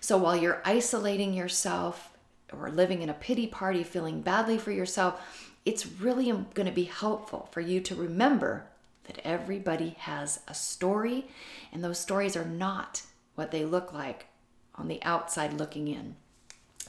So 0.00 0.16
while 0.16 0.36
you're 0.36 0.62
isolating 0.64 1.34
yourself 1.34 2.12
or 2.52 2.70
living 2.70 3.02
in 3.02 3.08
a 3.08 3.14
pity 3.14 3.46
party, 3.46 3.82
feeling 3.82 4.20
badly 4.20 4.58
for 4.58 4.72
yourself, 4.72 5.50
it's 5.64 5.86
really 5.86 6.26
going 6.54 6.66
to 6.66 6.72
be 6.72 6.84
helpful 6.84 7.48
for 7.52 7.60
you 7.60 7.80
to 7.80 7.94
remember 7.94 8.64
that 9.04 9.20
everybody 9.24 9.96
has 9.98 10.40
a 10.48 10.54
story 10.54 11.26
and 11.72 11.82
those 11.82 11.98
stories 11.98 12.36
are 12.36 12.44
not 12.44 13.02
what 13.34 13.50
they 13.50 13.64
look 13.64 13.92
like 13.92 14.26
on 14.74 14.88
the 14.88 15.02
outside 15.02 15.54
looking 15.54 15.88
in. 15.88 16.16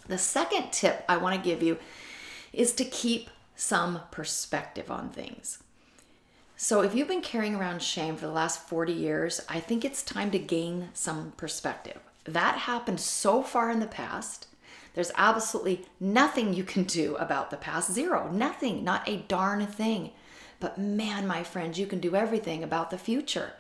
The 0.08 0.18
second 0.18 0.72
tip 0.72 1.06
I 1.08 1.18
want 1.18 1.36
to 1.36 1.50
give 1.50 1.64
you 1.64 1.78
is 2.52 2.74
to 2.74 2.86
keep 2.86 3.30
some 3.56 4.02
perspective 4.12 4.92
on 4.92 5.10
things. 5.10 5.60
So, 6.64 6.80
if 6.80 6.96
you've 6.96 7.10
been 7.10 7.22
carrying 7.22 7.56
around 7.56 7.82
shame 7.82 8.16
for 8.16 8.26
the 8.26 8.32
last 8.32 8.70
40 8.70 8.94
years, 8.94 9.42
I 9.50 9.60
think 9.60 9.84
it's 9.84 10.02
time 10.02 10.32
to 10.32 10.40
gain 10.40 10.92
some 10.94 11.34
perspective. 11.36 12.00
That 12.24 12.60
happened 12.60 13.02
so 13.02 13.44
far 13.44 13.70
in 13.70 13.82
the 13.82 13.86
past. 13.86 14.48
There's 14.94 15.12
absolutely 15.18 15.86
nothing 16.00 16.54
you 16.54 16.64
can 16.64 16.84
do 16.84 17.18
about 17.18 17.52
the 17.52 17.58
past. 17.58 17.92
Zero. 17.92 18.32
Nothing. 18.32 18.82
Not 18.82 19.10
a 19.10 19.26
darn 19.28 19.68
thing. 19.68 20.12
But 20.62 20.78
man, 20.78 21.28
my 21.28 21.44
friends, 21.44 21.78
you 21.78 21.86
can 21.86 22.00
do 22.00 22.16
everything 22.16 22.64
about 22.64 22.92
the 22.92 22.98
future. 22.98 23.52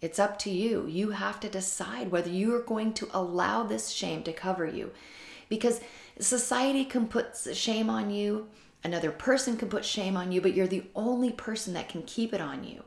It's 0.00 0.18
up 0.18 0.40
to 0.40 0.50
you. 0.50 0.88
You 0.88 1.10
have 1.10 1.38
to 1.38 1.48
decide 1.48 2.10
whether 2.10 2.30
you 2.30 2.52
are 2.56 2.62
going 2.62 2.94
to 2.94 3.08
allow 3.12 3.62
this 3.62 3.90
shame 3.90 4.24
to 4.24 4.32
cover 4.32 4.66
you. 4.66 4.90
Because 5.48 5.80
society 6.18 6.84
can 6.84 7.06
put 7.06 7.36
shame 7.52 7.88
on 7.88 8.10
you, 8.10 8.48
Another 8.84 9.10
person 9.10 9.56
can 9.56 9.68
put 9.68 9.84
shame 9.84 10.16
on 10.16 10.32
you, 10.32 10.40
but 10.40 10.54
you're 10.54 10.66
the 10.66 10.84
only 10.94 11.30
person 11.30 11.74
that 11.74 11.88
can 11.88 12.02
keep 12.02 12.32
it 12.32 12.40
on 12.40 12.64
you. 12.64 12.82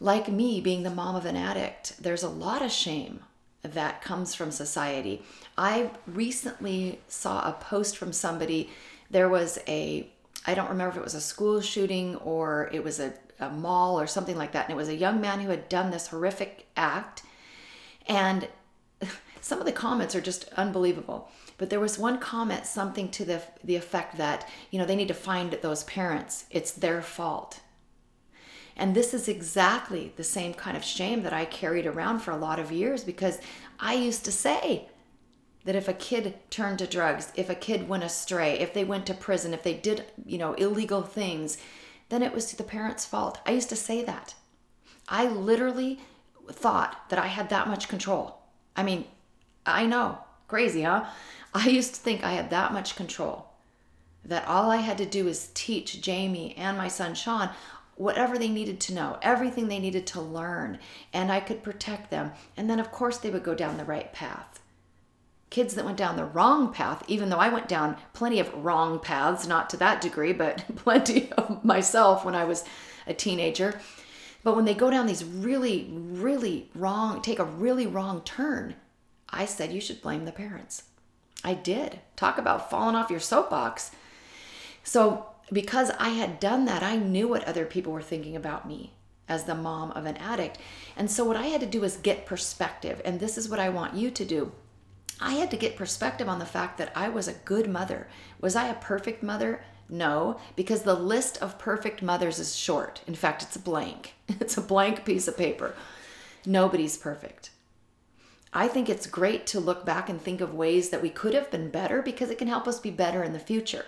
Like 0.00 0.28
me, 0.28 0.60
being 0.60 0.82
the 0.82 0.90
mom 0.90 1.16
of 1.16 1.24
an 1.24 1.36
addict, 1.36 2.02
there's 2.02 2.22
a 2.22 2.28
lot 2.28 2.62
of 2.62 2.70
shame 2.70 3.20
that 3.62 4.02
comes 4.02 4.34
from 4.34 4.50
society. 4.50 5.22
I 5.56 5.90
recently 6.06 7.00
saw 7.08 7.48
a 7.48 7.52
post 7.52 7.96
from 7.96 8.12
somebody. 8.12 8.70
There 9.10 9.28
was 9.28 9.58
a, 9.66 10.10
I 10.46 10.54
don't 10.54 10.68
remember 10.68 10.92
if 10.92 10.98
it 10.98 11.04
was 11.04 11.14
a 11.14 11.20
school 11.20 11.60
shooting 11.62 12.16
or 12.16 12.68
it 12.72 12.84
was 12.84 13.00
a, 13.00 13.14
a 13.40 13.48
mall 13.48 13.98
or 13.98 14.06
something 14.06 14.36
like 14.36 14.52
that. 14.52 14.66
And 14.66 14.74
it 14.74 14.76
was 14.76 14.90
a 14.90 14.94
young 14.94 15.20
man 15.20 15.40
who 15.40 15.48
had 15.48 15.70
done 15.70 15.90
this 15.90 16.08
horrific 16.08 16.66
act. 16.76 17.22
And 18.06 18.48
some 19.40 19.60
of 19.60 19.64
the 19.64 19.72
comments 19.72 20.14
are 20.14 20.20
just 20.20 20.50
unbelievable. 20.56 21.30
But 21.56 21.70
there 21.70 21.80
was 21.80 21.98
one 21.98 22.18
comment, 22.18 22.66
something 22.66 23.10
to 23.10 23.24
the, 23.24 23.42
the 23.62 23.76
effect 23.76 24.16
that, 24.18 24.48
you 24.70 24.78
know, 24.78 24.84
they 24.84 24.96
need 24.96 25.08
to 25.08 25.14
find 25.14 25.52
those 25.52 25.84
parents. 25.84 26.46
It's 26.50 26.72
their 26.72 27.00
fault. 27.00 27.60
And 28.76 28.94
this 28.94 29.14
is 29.14 29.28
exactly 29.28 30.12
the 30.16 30.24
same 30.24 30.52
kind 30.52 30.76
of 30.76 30.84
shame 30.84 31.22
that 31.22 31.32
I 31.32 31.44
carried 31.44 31.86
around 31.86 32.20
for 32.20 32.32
a 32.32 32.36
lot 32.36 32.58
of 32.58 32.72
years 32.72 33.04
because 33.04 33.38
I 33.78 33.94
used 33.94 34.24
to 34.24 34.32
say 34.32 34.88
that 35.64 35.76
if 35.76 35.88
a 35.88 35.94
kid 35.94 36.34
turned 36.50 36.80
to 36.80 36.86
drugs, 36.86 37.32
if 37.36 37.48
a 37.48 37.54
kid 37.54 37.88
went 37.88 38.04
astray, 38.04 38.58
if 38.58 38.74
they 38.74 38.84
went 38.84 39.06
to 39.06 39.14
prison, 39.14 39.54
if 39.54 39.62
they 39.62 39.74
did, 39.74 40.04
you 40.26 40.38
know, 40.38 40.54
illegal 40.54 41.02
things, 41.02 41.56
then 42.08 42.22
it 42.22 42.34
was 42.34 42.52
the 42.52 42.62
parents' 42.62 43.06
fault. 43.06 43.38
I 43.46 43.52
used 43.52 43.70
to 43.70 43.76
say 43.76 44.04
that. 44.04 44.34
I 45.08 45.26
literally 45.26 46.00
thought 46.50 47.08
that 47.08 47.18
I 47.18 47.28
had 47.28 47.48
that 47.50 47.68
much 47.68 47.88
control. 47.88 48.40
I 48.76 48.82
mean, 48.82 49.04
I 49.64 49.86
know, 49.86 50.18
crazy, 50.48 50.82
huh? 50.82 51.06
I 51.54 51.68
used 51.68 51.94
to 51.94 52.00
think 52.00 52.24
I 52.24 52.32
had 52.32 52.50
that 52.50 52.72
much 52.72 52.96
control 52.96 53.46
that 54.24 54.46
all 54.48 54.70
I 54.70 54.78
had 54.78 54.98
to 54.98 55.06
do 55.06 55.28
is 55.28 55.50
teach 55.54 56.00
Jamie 56.00 56.54
and 56.56 56.76
my 56.76 56.88
son 56.88 57.14
Sean 57.14 57.50
whatever 57.96 58.38
they 58.38 58.48
needed 58.48 58.80
to 58.80 58.94
know, 58.94 59.18
everything 59.22 59.68
they 59.68 59.78
needed 59.78 60.06
to 60.08 60.20
learn, 60.20 60.78
and 61.12 61.30
I 61.30 61.40
could 61.40 61.62
protect 61.62 62.10
them. 62.10 62.32
And 62.56 62.68
then, 62.68 62.80
of 62.80 62.90
course, 62.90 63.18
they 63.18 63.30
would 63.30 63.44
go 63.44 63.54
down 63.54 63.76
the 63.76 63.84
right 63.84 64.12
path. 64.12 64.60
Kids 65.50 65.74
that 65.74 65.84
went 65.84 65.96
down 65.96 66.16
the 66.16 66.24
wrong 66.24 66.72
path, 66.72 67.04
even 67.06 67.28
though 67.28 67.38
I 67.38 67.48
went 67.48 67.68
down 67.68 67.96
plenty 68.12 68.40
of 68.40 68.52
wrong 68.52 68.98
paths, 68.98 69.46
not 69.46 69.70
to 69.70 69.76
that 69.76 70.00
degree, 70.00 70.32
but 70.32 70.64
plenty 70.76 71.30
of 71.32 71.64
myself 71.64 72.24
when 72.24 72.34
I 72.34 72.44
was 72.44 72.64
a 73.06 73.14
teenager, 73.14 73.80
But 74.42 74.56
when 74.56 74.64
they 74.64 74.74
go 74.74 74.90
down 74.90 75.06
these 75.06 75.24
really, 75.24 75.88
really 75.92 76.68
wrong, 76.74 77.22
take 77.22 77.38
a 77.38 77.44
really 77.44 77.86
wrong 77.86 78.22
turn, 78.22 78.74
I 79.28 79.46
said 79.46 79.72
you 79.72 79.80
should 79.80 80.02
blame 80.02 80.24
the 80.24 80.32
parents. 80.32 80.84
I 81.44 81.54
did. 81.54 82.00
Talk 82.16 82.38
about 82.38 82.70
falling 82.70 82.96
off 82.96 83.10
your 83.10 83.20
soapbox. 83.20 83.90
So, 84.82 85.26
because 85.52 85.90
I 85.98 86.08
had 86.10 86.40
done 86.40 86.64
that, 86.64 86.82
I 86.82 86.96
knew 86.96 87.28
what 87.28 87.44
other 87.44 87.66
people 87.66 87.92
were 87.92 88.02
thinking 88.02 88.34
about 88.34 88.66
me 88.66 88.94
as 89.28 89.44
the 89.44 89.54
mom 89.54 89.90
of 89.92 90.06
an 90.06 90.16
addict. 90.16 90.58
And 90.96 91.10
so, 91.10 91.24
what 91.24 91.36
I 91.36 91.46
had 91.46 91.60
to 91.60 91.66
do 91.66 91.82
was 91.82 91.96
get 91.96 92.26
perspective. 92.26 93.00
And 93.04 93.20
this 93.20 93.36
is 93.36 93.48
what 93.48 93.60
I 93.60 93.68
want 93.68 93.94
you 93.94 94.10
to 94.10 94.24
do. 94.24 94.52
I 95.20 95.34
had 95.34 95.50
to 95.52 95.56
get 95.56 95.76
perspective 95.76 96.28
on 96.28 96.38
the 96.38 96.46
fact 96.46 96.78
that 96.78 96.92
I 96.96 97.08
was 97.08 97.28
a 97.28 97.34
good 97.34 97.68
mother. 97.68 98.08
Was 98.40 98.56
I 98.56 98.68
a 98.68 98.74
perfect 98.74 99.22
mother? 99.22 99.62
No, 99.88 100.40
because 100.56 100.82
the 100.82 100.94
list 100.94 101.36
of 101.42 101.58
perfect 101.58 102.02
mothers 102.02 102.38
is 102.38 102.56
short. 102.56 103.02
In 103.06 103.14
fact, 103.14 103.42
it's 103.42 103.56
a 103.56 103.60
blank. 103.60 104.14
It's 104.40 104.56
a 104.56 104.62
blank 104.62 105.04
piece 105.04 105.28
of 105.28 105.36
paper. 105.36 105.74
Nobody's 106.46 106.96
perfect. 106.96 107.50
I 108.56 108.68
think 108.68 108.88
it's 108.88 109.08
great 109.08 109.46
to 109.48 109.58
look 109.58 109.84
back 109.84 110.08
and 110.08 110.20
think 110.20 110.40
of 110.40 110.54
ways 110.54 110.90
that 110.90 111.02
we 111.02 111.10
could 111.10 111.34
have 111.34 111.50
been 111.50 111.70
better 111.70 112.00
because 112.00 112.30
it 112.30 112.38
can 112.38 112.46
help 112.46 112.68
us 112.68 112.78
be 112.78 112.90
better 112.90 113.24
in 113.24 113.32
the 113.32 113.40
future. 113.40 113.84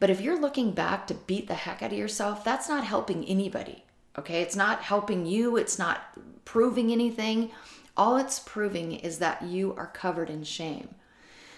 But 0.00 0.10
if 0.10 0.20
you're 0.20 0.40
looking 0.40 0.72
back 0.72 1.06
to 1.06 1.14
beat 1.14 1.46
the 1.46 1.54
heck 1.54 1.80
out 1.80 1.92
of 1.92 1.98
yourself, 1.98 2.42
that's 2.42 2.68
not 2.68 2.84
helping 2.84 3.24
anybody. 3.24 3.84
Okay? 4.18 4.42
It's 4.42 4.56
not 4.56 4.82
helping 4.82 5.26
you, 5.26 5.56
it's 5.56 5.78
not 5.78 6.00
proving 6.44 6.90
anything. 6.90 7.52
All 7.96 8.16
it's 8.16 8.40
proving 8.40 8.92
is 8.92 9.18
that 9.18 9.42
you 9.42 9.74
are 9.76 9.86
covered 9.86 10.28
in 10.28 10.42
shame. 10.42 10.94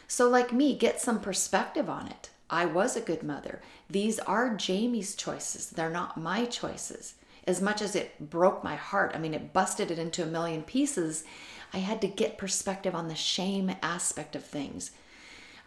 So, 0.07 0.29
like 0.29 0.53
me, 0.53 0.77
get 0.77 1.01
some 1.01 1.21
perspective 1.21 1.89
on 1.89 2.09
it. 2.09 2.29
I 2.51 2.67
was 2.67 2.97
a 2.97 3.01
good 3.01 3.23
mother. 3.23 3.63
These 3.89 4.19
are 4.19 4.55
Jamie's 4.55 5.15
choices, 5.15 5.71
they're 5.71 5.89
not 5.89 6.19
my 6.19 6.45
choices. 6.45 7.15
As 7.47 7.63
much 7.63 7.81
as 7.81 7.97
it 7.97 8.31
broke 8.31 8.63
my 8.63 8.77
heart, 8.77 9.13
I 9.15 9.19
mean, 9.19 9.35
it 9.35 9.53
busted 9.53 9.91
it 9.91 9.99
into 9.99 10.23
a 10.23 10.27
million 10.27 10.63
pieces, 10.63 11.25
I 11.73 11.79
had 11.79 12.01
to 12.03 12.07
get 12.09 12.39
perspective 12.39 12.95
on 12.95 13.09
the 13.09 13.15
shame 13.15 13.75
aspect 13.83 14.37
of 14.37 14.45
things. 14.45 14.91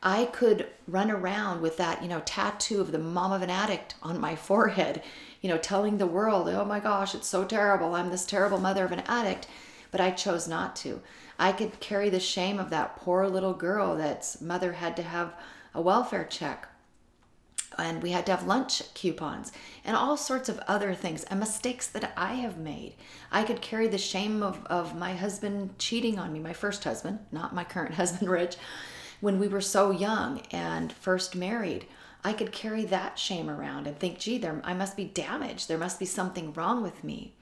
I 0.03 0.25
could 0.25 0.67
run 0.88 1.09
around 1.09 1.62
with 1.62 1.77
that, 1.77 2.03
you 2.03 2.07
know, 2.07 2.21
tattoo 2.25 2.79
of 2.79 2.91
the 2.91 3.00
mom 3.00 3.31
of 3.31 3.41
an 3.41 3.50
addict 3.50 3.95
on 4.03 4.19
my 4.19 4.35
forehead, 4.35 5.01
you 5.41 5.50
know, 5.50 5.57
telling 5.57 5.97
the 5.97 6.05
world, 6.05 6.47
oh 6.50 6.65
my 6.65 6.79
gosh, 6.79 7.15
it's 7.15 7.27
so 7.27 7.43
terrible. 7.43 7.95
I'm 7.95 8.12
this 8.12 8.25
terrible 8.25 8.59
mother 8.59 8.85
of 8.85 8.91
an 8.91 9.03
addict. 9.07 9.47
But 9.91 10.01
I 10.01 10.12
chose 10.12 10.47
not 10.47 10.75
to. 10.77 11.01
I 11.39 11.51
could 11.51 11.79
carry 11.79 12.09
the 12.09 12.19
shame 12.19 12.59
of 12.59 12.69
that 12.69 12.97
poor 12.97 13.27
little 13.27 13.53
girl 13.53 13.95
that's 13.95 14.41
mother 14.41 14.74
had 14.74 14.95
to 14.97 15.03
have 15.03 15.33
a 15.74 15.81
welfare 15.81 16.25
check 16.25 16.67
and 17.77 18.01
we 18.01 18.12
had 18.12 18.25
to 18.25 18.32
have 18.32 18.48
lunch 18.48 18.82
coupons 18.94 19.51
and 19.84 19.96
all 19.96 20.17
sorts 20.17 20.50
of 20.50 20.60
other 20.67 20.94
things 20.94 21.24
and 21.25 21.39
mistakes 21.39 21.88
that 21.88 22.13
I 22.17 22.34
have 22.36 22.58
made. 22.58 22.96
I 23.32 23.44
could 23.44 23.62
carry 23.62 23.88
the 23.88 23.98
shame 23.98 24.41
of, 24.44 24.65
of 24.65 24.96
my 24.96 25.13
husband 25.13 25.77
cheating 25.77 26.20
on 26.20 26.34
me, 26.34 26.39
my 26.39 26.53
first 26.53 26.84
husband, 26.84 27.20
not 27.32 27.55
my 27.55 27.63
current 27.63 27.96
husband, 27.96 28.29
Rich, 28.29 28.58
when 29.22 29.39
we 29.39 29.48
were 29.48 29.62
so 29.62 29.91
young 29.91 30.41
and 30.51 30.91
first 30.91 31.36
married. 31.36 31.86
I 32.24 32.34
could 32.34 32.51
carry 32.51 32.86
that 32.86 33.20
shame 33.20 33.50
around 33.50 33.86
and 33.86 34.00
think, 34.00 34.17
gee, 34.17 34.39
there, 34.39 34.60
I 34.63 34.74
must 34.74 34.98
be 34.98 35.05
damaged. 35.05 35.67
There 35.67 35.77
must 35.77 36.00
be 36.00 36.05
something 36.05 36.53
wrong 36.53 36.82
with 36.82 37.03
me. 37.03 37.34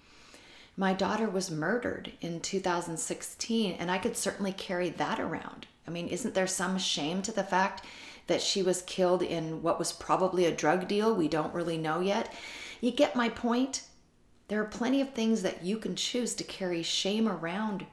My 0.76 0.94
daughter 0.94 1.30
was 1.30 1.52
murdered 1.52 2.14
in 2.20 2.42
2016, 2.42 3.74
and 3.74 3.92
I 3.92 3.98
could 4.00 4.18
certainly 4.18 4.52
carry 4.52 4.90
that 4.90 5.20
around. 5.20 5.68
I 5.88 5.92
mean, 5.92 6.08
isn't 6.08 6.34
there 6.34 6.48
some 6.48 6.78
shame 6.78 7.22
to 7.24 7.32
the 7.32 7.44
fact 7.44 7.86
that 8.28 8.42
she 8.42 8.64
was 8.64 8.82
killed 8.84 9.22
in 9.22 9.62
what 9.62 9.80
was 9.80 9.92
probably 9.92 10.46
a 10.46 10.56
drug 10.56 10.88
deal. 10.88 11.14
We 11.14 11.28
don't 11.28 11.54
really 11.54 11.78
know 11.78 12.00
yet. 12.00 12.34
You 12.82 12.92
get 12.92 13.16
my 13.16 13.30
point? 13.30 13.84
There 14.48 14.62
are 14.62 14.66
plenty 14.66 15.02
of 15.02 15.14
things 15.14 15.42
that 15.42 15.64
you 15.64 15.78
can 15.78 15.96
choose 15.96 16.34
to 16.36 16.44
carry 16.44 16.84
shame 16.84 17.28
around 17.28 17.86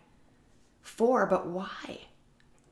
for, 0.83 1.27
but 1.27 1.47
why? 1.47 2.01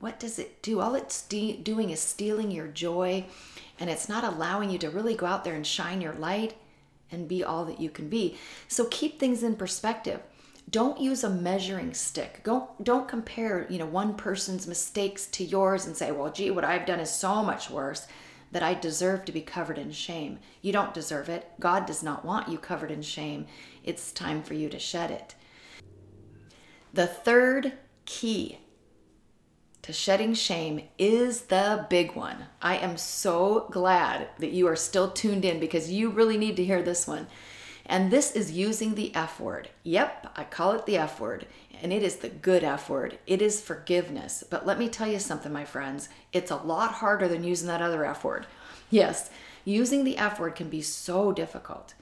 What 0.00 0.20
does 0.20 0.38
it 0.38 0.62
do? 0.62 0.80
All 0.80 0.94
it's 0.94 1.22
de- 1.22 1.56
doing 1.56 1.90
is 1.90 2.00
stealing 2.00 2.50
your 2.50 2.68
joy, 2.68 3.24
and 3.80 3.90
it's 3.90 4.08
not 4.08 4.24
allowing 4.24 4.70
you 4.70 4.78
to 4.78 4.90
really 4.90 5.14
go 5.14 5.26
out 5.26 5.44
there 5.44 5.54
and 5.54 5.66
shine 5.66 6.00
your 6.00 6.14
light 6.14 6.54
and 7.10 7.28
be 7.28 7.42
all 7.42 7.64
that 7.64 7.80
you 7.80 7.90
can 7.90 8.08
be. 8.08 8.36
So 8.68 8.84
keep 8.86 9.18
things 9.18 9.42
in 9.42 9.56
perspective 9.56 10.20
don't 10.70 11.00
use 11.00 11.24
a 11.24 11.30
measuring 11.30 11.94
stick. 11.94 12.40
Don't 12.44 12.82
don't 12.82 13.08
compare 13.08 13.66
you 13.70 13.78
know 13.78 13.86
one 13.86 14.14
person's 14.14 14.66
mistakes 14.66 15.26
to 15.26 15.44
yours 15.44 15.86
and 15.86 15.96
say 15.96 16.10
well 16.10 16.30
gee 16.30 16.50
what 16.50 16.64
i've 16.64 16.86
done 16.86 17.00
is 17.00 17.10
so 17.10 17.42
much 17.42 17.70
worse 17.70 18.06
that 18.50 18.62
i 18.62 18.74
deserve 18.74 19.24
to 19.24 19.32
be 19.32 19.40
covered 19.40 19.78
in 19.78 19.92
shame. 19.92 20.38
You 20.62 20.72
don't 20.72 20.94
deserve 20.94 21.28
it. 21.28 21.50
God 21.60 21.86
does 21.86 22.02
not 22.02 22.24
want 22.24 22.48
you 22.48 22.58
covered 22.58 22.90
in 22.90 23.02
shame. 23.02 23.46
It's 23.84 24.12
time 24.12 24.42
for 24.42 24.54
you 24.54 24.68
to 24.70 24.78
shed 24.78 25.10
it. 25.10 25.34
The 26.92 27.06
third 27.06 27.74
key 28.06 28.58
to 29.82 29.92
shedding 29.92 30.34
shame 30.34 30.82
is 30.98 31.42
the 31.42 31.86
big 31.88 32.14
one. 32.14 32.46
I 32.60 32.76
am 32.76 32.96
so 32.96 33.68
glad 33.70 34.28
that 34.38 34.50
you 34.50 34.66
are 34.66 34.76
still 34.76 35.10
tuned 35.10 35.44
in 35.44 35.60
because 35.60 35.90
you 35.90 36.10
really 36.10 36.36
need 36.36 36.56
to 36.56 36.64
hear 36.64 36.82
this 36.82 37.06
one 37.06 37.26
and 37.88 38.10
this 38.10 38.32
is 38.32 38.52
using 38.52 38.94
the 38.94 39.14
F 39.14 39.40
word. 39.40 39.70
Yep, 39.82 40.32
I 40.36 40.44
call 40.44 40.72
it 40.72 40.84
the 40.84 40.98
F 40.98 41.18
word. 41.18 41.46
And 41.80 41.92
it 41.92 42.02
is 42.02 42.16
the 42.16 42.28
good 42.28 42.62
F 42.62 42.90
word. 42.90 43.18
It 43.26 43.40
is 43.40 43.62
forgiveness. 43.62 44.44
But 44.48 44.66
let 44.66 44.78
me 44.78 44.88
tell 44.88 45.08
you 45.08 45.18
something, 45.18 45.52
my 45.52 45.64
friends. 45.64 46.10
It's 46.32 46.50
a 46.50 46.56
lot 46.56 46.92
harder 46.92 47.28
than 47.28 47.44
using 47.44 47.68
that 47.68 47.80
other 47.80 48.04
F 48.04 48.24
word. 48.24 48.46
Yes, 48.90 49.30
using 49.64 50.04
the 50.04 50.18
F 50.18 50.38
word 50.38 50.54
can 50.54 50.68
be 50.68 50.82
so 50.82 51.32
difficult. 51.32 51.94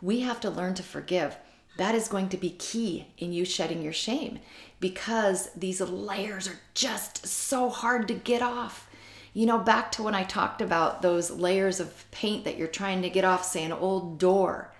We 0.00 0.20
have 0.20 0.40
to 0.40 0.50
learn 0.50 0.74
to 0.74 0.82
forgive. 0.82 1.36
That 1.76 1.94
is 1.94 2.08
going 2.08 2.28
to 2.30 2.36
be 2.36 2.50
key 2.50 3.08
in 3.18 3.32
you 3.32 3.44
shedding 3.44 3.82
your 3.82 3.92
shame 3.92 4.38
because 4.80 5.50
these 5.56 5.80
layers 5.80 6.48
are 6.48 6.60
just 6.72 7.26
so 7.26 7.68
hard 7.68 8.08
to 8.08 8.14
get 8.14 8.40
off. 8.40 8.88
You 9.34 9.46
know, 9.46 9.58
back 9.58 9.90
to 9.92 10.04
when 10.04 10.14
I 10.14 10.22
talked 10.22 10.62
about 10.62 11.02
those 11.02 11.30
layers 11.30 11.80
of 11.80 12.08
paint 12.12 12.44
that 12.44 12.56
you're 12.56 12.68
trying 12.68 13.02
to 13.02 13.10
get 13.10 13.24
off, 13.24 13.44
say, 13.44 13.64
an 13.64 13.72
old 13.72 14.18
door 14.18 14.73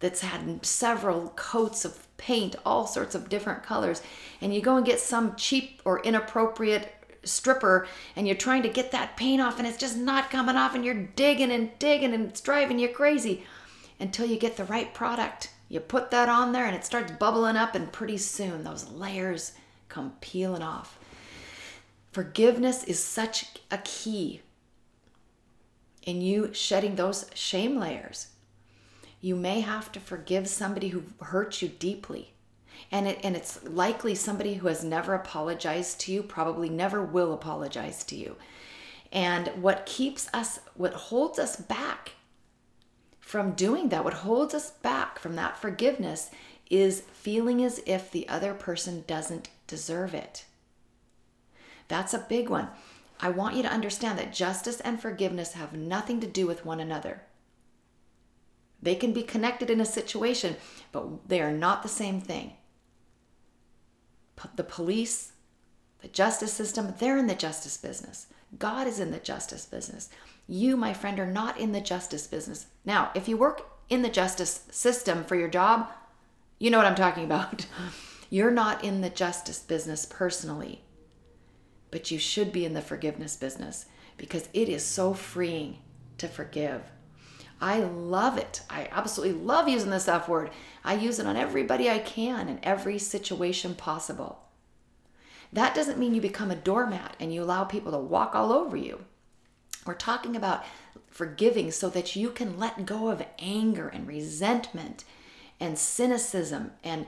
that's 0.00 0.20
had 0.20 0.64
several 0.64 1.30
coats 1.36 1.84
of 1.84 2.06
paint, 2.16 2.56
all 2.64 2.86
sorts 2.86 3.14
of 3.14 3.28
different 3.28 3.62
colors, 3.62 4.02
and 4.40 4.54
you 4.54 4.60
go 4.60 4.76
and 4.76 4.86
get 4.86 5.00
some 5.00 5.36
cheap 5.36 5.80
or 5.84 6.02
inappropriate 6.02 6.92
stripper 7.24 7.86
and 8.14 8.26
you're 8.26 8.36
trying 8.36 8.62
to 8.62 8.68
get 8.68 8.92
that 8.92 9.16
paint 9.16 9.40
off 9.40 9.58
and 9.58 9.66
it's 9.66 9.78
just 9.78 9.96
not 9.96 10.30
coming 10.30 10.56
off 10.56 10.74
and 10.74 10.84
you're 10.84 10.94
digging 10.94 11.50
and 11.50 11.76
digging 11.78 12.14
and 12.14 12.28
it's 12.28 12.40
driving 12.40 12.78
you 12.78 12.88
crazy 12.88 13.44
until 13.98 14.26
you 14.26 14.38
get 14.38 14.56
the 14.56 14.64
right 14.64 14.94
product. 14.94 15.50
You 15.68 15.80
put 15.80 16.10
that 16.12 16.28
on 16.28 16.52
there 16.52 16.66
and 16.66 16.76
it 16.76 16.84
starts 16.84 17.12
bubbling 17.12 17.56
up 17.56 17.74
and 17.74 17.92
pretty 17.92 18.18
soon 18.18 18.62
those 18.62 18.88
layers 18.90 19.52
come 19.88 20.12
peeling 20.20 20.62
off. 20.62 20.98
Forgiveness 22.12 22.84
is 22.84 23.02
such 23.02 23.46
a 23.70 23.78
key 23.78 24.42
in 26.04 26.22
you 26.22 26.54
shedding 26.54 26.94
those 26.94 27.28
shame 27.34 27.76
layers 27.76 28.28
you 29.26 29.34
may 29.34 29.60
have 29.60 29.90
to 29.90 29.98
forgive 29.98 30.46
somebody 30.46 30.90
who 30.90 31.02
hurt 31.20 31.60
you 31.60 31.66
deeply. 31.66 32.32
And, 32.92 33.08
it, 33.08 33.18
and 33.24 33.34
it's 33.34 33.64
likely 33.64 34.14
somebody 34.14 34.54
who 34.54 34.68
has 34.68 34.84
never 34.84 35.14
apologized 35.14 35.98
to 36.02 36.12
you, 36.12 36.22
probably 36.22 36.68
never 36.68 37.02
will 37.02 37.32
apologize 37.32 38.04
to 38.04 38.14
you. 38.14 38.36
And 39.10 39.48
what 39.60 39.84
keeps 39.84 40.32
us, 40.32 40.60
what 40.74 40.92
holds 40.92 41.40
us 41.40 41.56
back 41.56 42.12
from 43.18 43.50
doing 43.54 43.88
that, 43.88 44.04
what 44.04 44.14
holds 44.14 44.54
us 44.54 44.70
back 44.70 45.18
from 45.18 45.34
that 45.34 45.56
forgiveness 45.56 46.30
is 46.70 47.00
feeling 47.00 47.64
as 47.64 47.80
if 47.84 48.12
the 48.12 48.28
other 48.28 48.54
person 48.54 49.02
doesn't 49.08 49.48
deserve 49.66 50.14
it. 50.14 50.44
That's 51.88 52.14
a 52.14 52.26
big 52.28 52.48
one. 52.48 52.68
I 53.18 53.30
want 53.30 53.56
you 53.56 53.64
to 53.64 53.72
understand 53.72 54.20
that 54.20 54.32
justice 54.32 54.78
and 54.78 55.02
forgiveness 55.02 55.54
have 55.54 55.72
nothing 55.72 56.20
to 56.20 56.28
do 56.28 56.46
with 56.46 56.64
one 56.64 56.78
another. 56.78 57.22
They 58.86 58.94
can 58.94 59.12
be 59.12 59.24
connected 59.24 59.68
in 59.68 59.80
a 59.80 59.84
situation, 59.84 60.54
but 60.92 61.28
they 61.28 61.40
are 61.40 61.50
not 61.50 61.82
the 61.82 61.88
same 61.88 62.20
thing. 62.20 62.52
The 64.54 64.62
police, 64.62 65.32
the 66.02 66.06
justice 66.06 66.52
system, 66.52 66.94
they're 67.00 67.18
in 67.18 67.26
the 67.26 67.34
justice 67.34 67.76
business. 67.76 68.28
God 68.60 68.86
is 68.86 69.00
in 69.00 69.10
the 69.10 69.18
justice 69.18 69.66
business. 69.66 70.08
You, 70.46 70.76
my 70.76 70.94
friend, 70.94 71.18
are 71.18 71.26
not 71.26 71.58
in 71.58 71.72
the 71.72 71.80
justice 71.80 72.28
business. 72.28 72.66
Now, 72.84 73.10
if 73.12 73.26
you 73.26 73.36
work 73.36 73.68
in 73.88 74.02
the 74.02 74.08
justice 74.08 74.68
system 74.70 75.24
for 75.24 75.34
your 75.34 75.48
job, 75.48 75.90
you 76.60 76.70
know 76.70 76.78
what 76.78 76.86
I'm 76.86 76.94
talking 76.94 77.24
about. 77.24 77.66
You're 78.30 78.52
not 78.52 78.84
in 78.84 79.00
the 79.00 79.10
justice 79.10 79.58
business 79.58 80.06
personally, 80.06 80.82
but 81.90 82.12
you 82.12 82.20
should 82.20 82.52
be 82.52 82.64
in 82.64 82.74
the 82.74 82.82
forgiveness 82.82 83.34
business 83.34 83.86
because 84.16 84.48
it 84.52 84.68
is 84.68 84.84
so 84.84 85.12
freeing 85.12 85.78
to 86.18 86.28
forgive. 86.28 86.82
I 87.60 87.78
love 87.80 88.36
it. 88.36 88.60
I 88.68 88.88
absolutely 88.92 89.40
love 89.40 89.68
using 89.68 89.90
this 89.90 90.08
F 90.08 90.28
word. 90.28 90.50
I 90.84 90.94
use 90.94 91.18
it 91.18 91.26
on 91.26 91.36
everybody 91.36 91.88
I 91.88 91.98
can 91.98 92.48
in 92.48 92.60
every 92.62 92.98
situation 92.98 93.74
possible. 93.74 94.40
That 95.52 95.74
doesn't 95.74 95.98
mean 95.98 96.14
you 96.14 96.20
become 96.20 96.50
a 96.50 96.56
doormat 96.56 97.16
and 97.18 97.32
you 97.32 97.42
allow 97.42 97.64
people 97.64 97.92
to 97.92 97.98
walk 97.98 98.34
all 98.34 98.52
over 98.52 98.76
you. 98.76 99.04
We're 99.86 99.94
talking 99.94 100.36
about 100.36 100.64
forgiving 101.08 101.70
so 101.70 101.88
that 101.90 102.14
you 102.14 102.30
can 102.30 102.58
let 102.58 102.84
go 102.84 103.08
of 103.08 103.24
anger 103.38 103.88
and 103.88 104.06
resentment 104.06 105.04
and 105.58 105.78
cynicism 105.78 106.72
and 106.84 107.06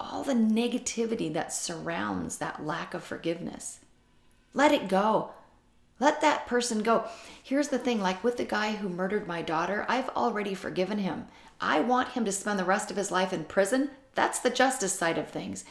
all 0.00 0.22
the 0.22 0.32
negativity 0.32 1.32
that 1.32 1.52
surrounds 1.52 2.38
that 2.38 2.64
lack 2.64 2.94
of 2.94 3.04
forgiveness. 3.04 3.80
Let 4.54 4.72
it 4.72 4.88
go. 4.88 5.32
Let 6.00 6.20
that 6.20 6.46
person 6.46 6.82
go. 6.82 7.04
Here's 7.42 7.68
the 7.68 7.78
thing 7.78 8.00
like 8.00 8.24
with 8.24 8.36
the 8.36 8.44
guy 8.44 8.72
who 8.72 8.88
murdered 8.88 9.26
my 9.26 9.42
daughter, 9.42 9.86
I've 9.88 10.08
already 10.10 10.54
forgiven 10.54 10.98
him. 10.98 11.26
I 11.60 11.80
want 11.80 12.10
him 12.10 12.24
to 12.24 12.32
spend 12.32 12.58
the 12.58 12.64
rest 12.64 12.90
of 12.90 12.96
his 12.96 13.10
life 13.10 13.32
in 13.32 13.44
prison. 13.44 13.90
That's 14.14 14.40
the 14.40 14.50
justice 14.50 14.92
side 14.92 15.18
of 15.18 15.28
things. 15.28 15.64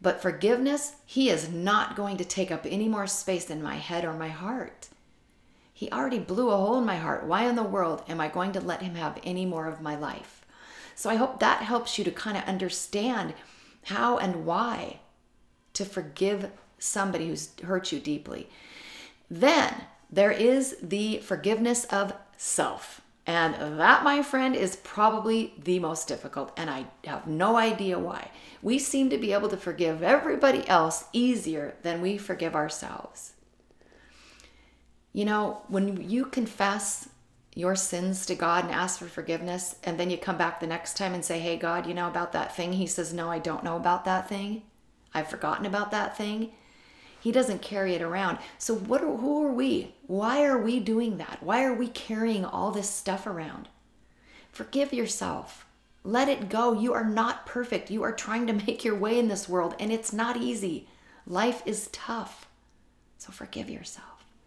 But 0.00 0.22
forgiveness, 0.22 0.96
he 1.04 1.28
is 1.28 1.48
not 1.48 1.96
going 1.96 2.18
to 2.18 2.24
take 2.24 2.52
up 2.52 2.64
any 2.64 2.88
more 2.88 3.06
space 3.06 3.50
in 3.50 3.62
my 3.62 3.76
head 3.76 4.04
or 4.04 4.12
my 4.12 4.28
heart. 4.28 4.88
He 5.72 5.90
already 5.90 6.18
blew 6.18 6.50
a 6.50 6.56
hole 6.56 6.78
in 6.78 6.84
my 6.84 6.96
heart. 6.96 7.24
Why 7.26 7.44
in 7.44 7.56
the 7.56 7.62
world 7.62 8.02
am 8.08 8.20
I 8.20 8.28
going 8.28 8.52
to 8.52 8.60
let 8.60 8.82
him 8.82 8.94
have 8.94 9.20
any 9.24 9.44
more 9.44 9.66
of 9.66 9.80
my 9.80 9.96
life? 9.96 10.44
So 10.94 11.10
I 11.10 11.16
hope 11.16 11.40
that 11.40 11.62
helps 11.62 11.98
you 11.98 12.04
to 12.04 12.10
kind 12.10 12.36
of 12.36 12.44
understand 12.44 13.34
how 13.84 14.18
and 14.18 14.44
why 14.44 15.00
to 15.74 15.84
forgive 15.84 16.50
somebody 16.78 17.28
who's 17.28 17.50
hurt 17.62 17.92
you 17.92 18.00
deeply. 18.00 18.48
Then 19.30 19.74
there 20.10 20.32
is 20.32 20.76
the 20.82 21.18
forgiveness 21.18 21.84
of 21.86 22.12
self. 22.36 23.02
And 23.26 23.78
that, 23.78 24.04
my 24.04 24.22
friend, 24.22 24.56
is 24.56 24.76
probably 24.76 25.52
the 25.62 25.80
most 25.80 26.08
difficult. 26.08 26.50
And 26.56 26.70
I 26.70 26.86
have 27.04 27.26
no 27.26 27.56
idea 27.56 27.98
why. 27.98 28.30
We 28.62 28.78
seem 28.78 29.10
to 29.10 29.18
be 29.18 29.34
able 29.34 29.50
to 29.50 29.56
forgive 29.58 30.02
everybody 30.02 30.66
else 30.66 31.04
easier 31.12 31.74
than 31.82 32.00
we 32.00 32.16
forgive 32.16 32.54
ourselves. 32.54 33.34
You 35.12 35.26
know, 35.26 35.60
when 35.68 36.08
you 36.08 36.24
confess 36.24 37.10
your 37.54 37.76
sins 37.76 38.24
to 38.26 38.34
God 38.34 38.64
and 38.64 38.72
ask 38.72 38.98
for 38.98 39.08
forgiveness, 39.08 39.74
and 39.84 40.00
then 40.00 40.10
you 40.10 40.16
come 40.16 40.38
back 40.38 40.60
the 40.60 40.66
next 40.66 40.96
time 40.96 41.12
and 41.12 41.24
say, 41.24 41.38
Hey, 41.38 41.58
God, 41.58 41.86
you 41.86 41.92
know 41.92 42.08
about 42.08 42.32
that 42.32 42.56
thing? 42.56 42.74
He 42.74 42.86
says, 42.86 43.12
No, 43.12 43.30
I 43.30 43.40
don't 43.40 43.64
know 43.64 43.76
about 43.76 44.06
that 44.06 44.28
thing. 44.28 44.62
I've 45.12 45.28
forgotten 45.28 45.66
about 45.66 45.90
that 45.90 46.16
thing. 46.16 46.52
He 47.20 47.32
doesn't 47.32 47.62
carry 47.62 47.94
it 47.94 48.02
around. 48.02 48.38
So 48.58 48.74
what 48.74 49.02
are, 49.02 49.16
who 49.16 49.44
are 49.44 49.52
we? 49.52 49.94
Why 50.06 50.44
are 50.44 50.58
we 50.58 50.80
doing 50.80 51.18
that? 51.18 51.38
Why 51.42 51.64
are 51.64 51.74
we 51.74 51.88
carrying 51.88 52.44
all 52.44 52.70
this 52.70 52.88
stuff 52.88 53.26
around? 53.26 53.68
Forgive 54.52 54.92
yourself. 54.92 55.66
Let 56.04 56.28
it 56.28 56.48
go. 56.48 56.72
You 56.72 56.94
are 56.94 57.04
not 57.04 57.46
perfect. 57.46 57.90
You 57.90 58.02
are 58.02 58.12
trying 58.12 58.46
to 58.46 58.52
make 58.66 58.84
your 58.84 58.96
way 58.96 59.18
in 59.18 59.28
this 59.28 59.48
world 59.48 59.74
and 59.78 59.92
it's 59.92 60.12
not 60.12 60.36
easy. 60.36 60.88
Life 61.26 61.62
is 61.66 61.88
tough. 61.92 62.48
So 63.18 63.32
forgive 63.32 63.68
yourself. 63.68 64.04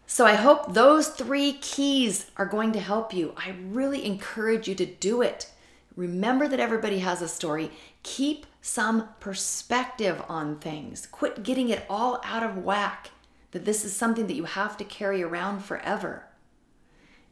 So 0.07 0.25
I 0.25 0.34
hope 0.34 0.73
those 0.73 1.07
3 1.10 1.53
keys 1.53 2.31
are 2.36 2.45
going 2.45 2.73
to 2.73 2.79
help 2.79 3.13
you. 3.13 3.34
I 3.38 3.55
really 3.69 4.05
encourage 4.05 4.67
you 4.67 4.75
to 4.75 4.86
do 4.86 5.21
it. 5.21 5.49
Remember 5.95 6.47
that 6.47 6.60
everybody 6.60 6.99
has 6.99 7.21
a 7.21 7.27
story. 7.27 7.71
Keep 8.04 8.45
some 8.62 9.10
perspective 9.19 10.21
on 10.30 10.58
things. 10.58 11.06
Quit 11.06 11.43
getting 11.43 11.69
it 11.69 11.86
all 11.89 12.21
out 12.23 12.43
of 12.43 12.58
whack 12.58 13.12
that 13.51 13.65
this 13.65 13.84
is 13.84 13.93
something 13.95 14.27
that 14.27 14.36
you 14.36 14.45
have 14.45 14.77
to 14.77 14.84
carry 14.84 15.21
around 15.21 15.60
forever. 15.60 16.25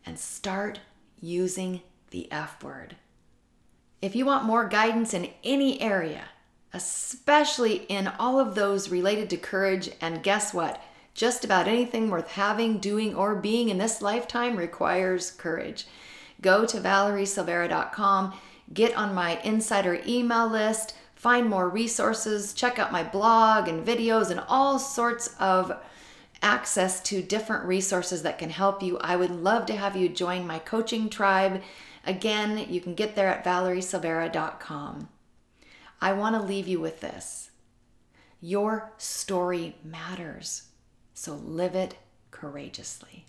And 0.05 0.19
start 0.19 0.79
using 1.21 1.81
the 2.11 2.31
F 2.31 2.63
word. 2.63 2.95
If 4.01 4.15
you 4.15 4.25
want 4.25 4.45
more 4.45 4.67
guidance 4.67 5.13
in 5.13 5.29
any 5.43 5.81
area, 5.81 6.23
especially 6.73 7.85
in 7.89 8.07
all 8.07 8.39
of 8.39 8.55
those 8.55 8.89
related 8.89 9.29
to 9.29 9.37
courage, 9.37 9.89
and 10.01 10.23
guess 10.23 10.53
what? 10.53 10.81
Just 11.13 11.43
about 11.43 11.67
anything 11.67 12.09
worth 12.09 12.31
having, 12.31 12.77
doing, 12.77 13.13
or 13.13 13.35
being 13.35 13.69
in 13.69 13.77
this 13.77 14.01
lifetime 14.01 14.55
requires 14.55 15.31
courage. 15.31 15.85
Go 16.41 16.65
to 16.65 16.77
valeriesilveira.com, 16.77 18.33
get 18.73 18.95
on 18.95 19.13
my 19.13 19.39
insider 19.41 20.01
email 20.05 20.47
list 20.47 20.93
find 21.19 21.49
more 21.49 21.67
resources, 21.67 22.53
check 22.53 22.79
out 22.79 22.93
my 22.93 23.03
blog 23.03 23.67
and 23.67 23.85
videos, 23.85 24.31
and 24.31 24.39
all 24.47 24.79
sorts 24.79 25.35
of 25.37 25.77
access 26.41 27.01
to 27.01 27.21
different 27.21 27.65
resources 27.65 28.23
that 28.23 28.37
can 28.37 28.49
help 28.49 28.81
you. 28.81 28.97
I 28.99 29.17
would 29.17 29.29
love 29.29 29.65
to 29.65 29.75
have 29.75 29.97
you 29.97 30.07
join 30.07 30.47
my 30.47 30.59
coaching 30.59 31.09
tribe. 31.09 31.61
Again, 32.07 32.67
you 32.69 32.79
can 32.79 32.95
get 32.95 33.17
there 33.17 33.27
at 33.27 33.43
valeriesilveira.com. 33.43 35.09
I 36.01 36.13
want 36.13 36.37
to 36.37 36.41
leave 36.41 36.69
you 36.69 36.79
with 36.79 37.01
this 37.01 37.51
your 38.41 38.93
story 38.97 39.75
matters, 39.83 40.69
so 41.13 41.33
live 41.35 41.75
it 41.75 41.97
courageously. 42.31 43.25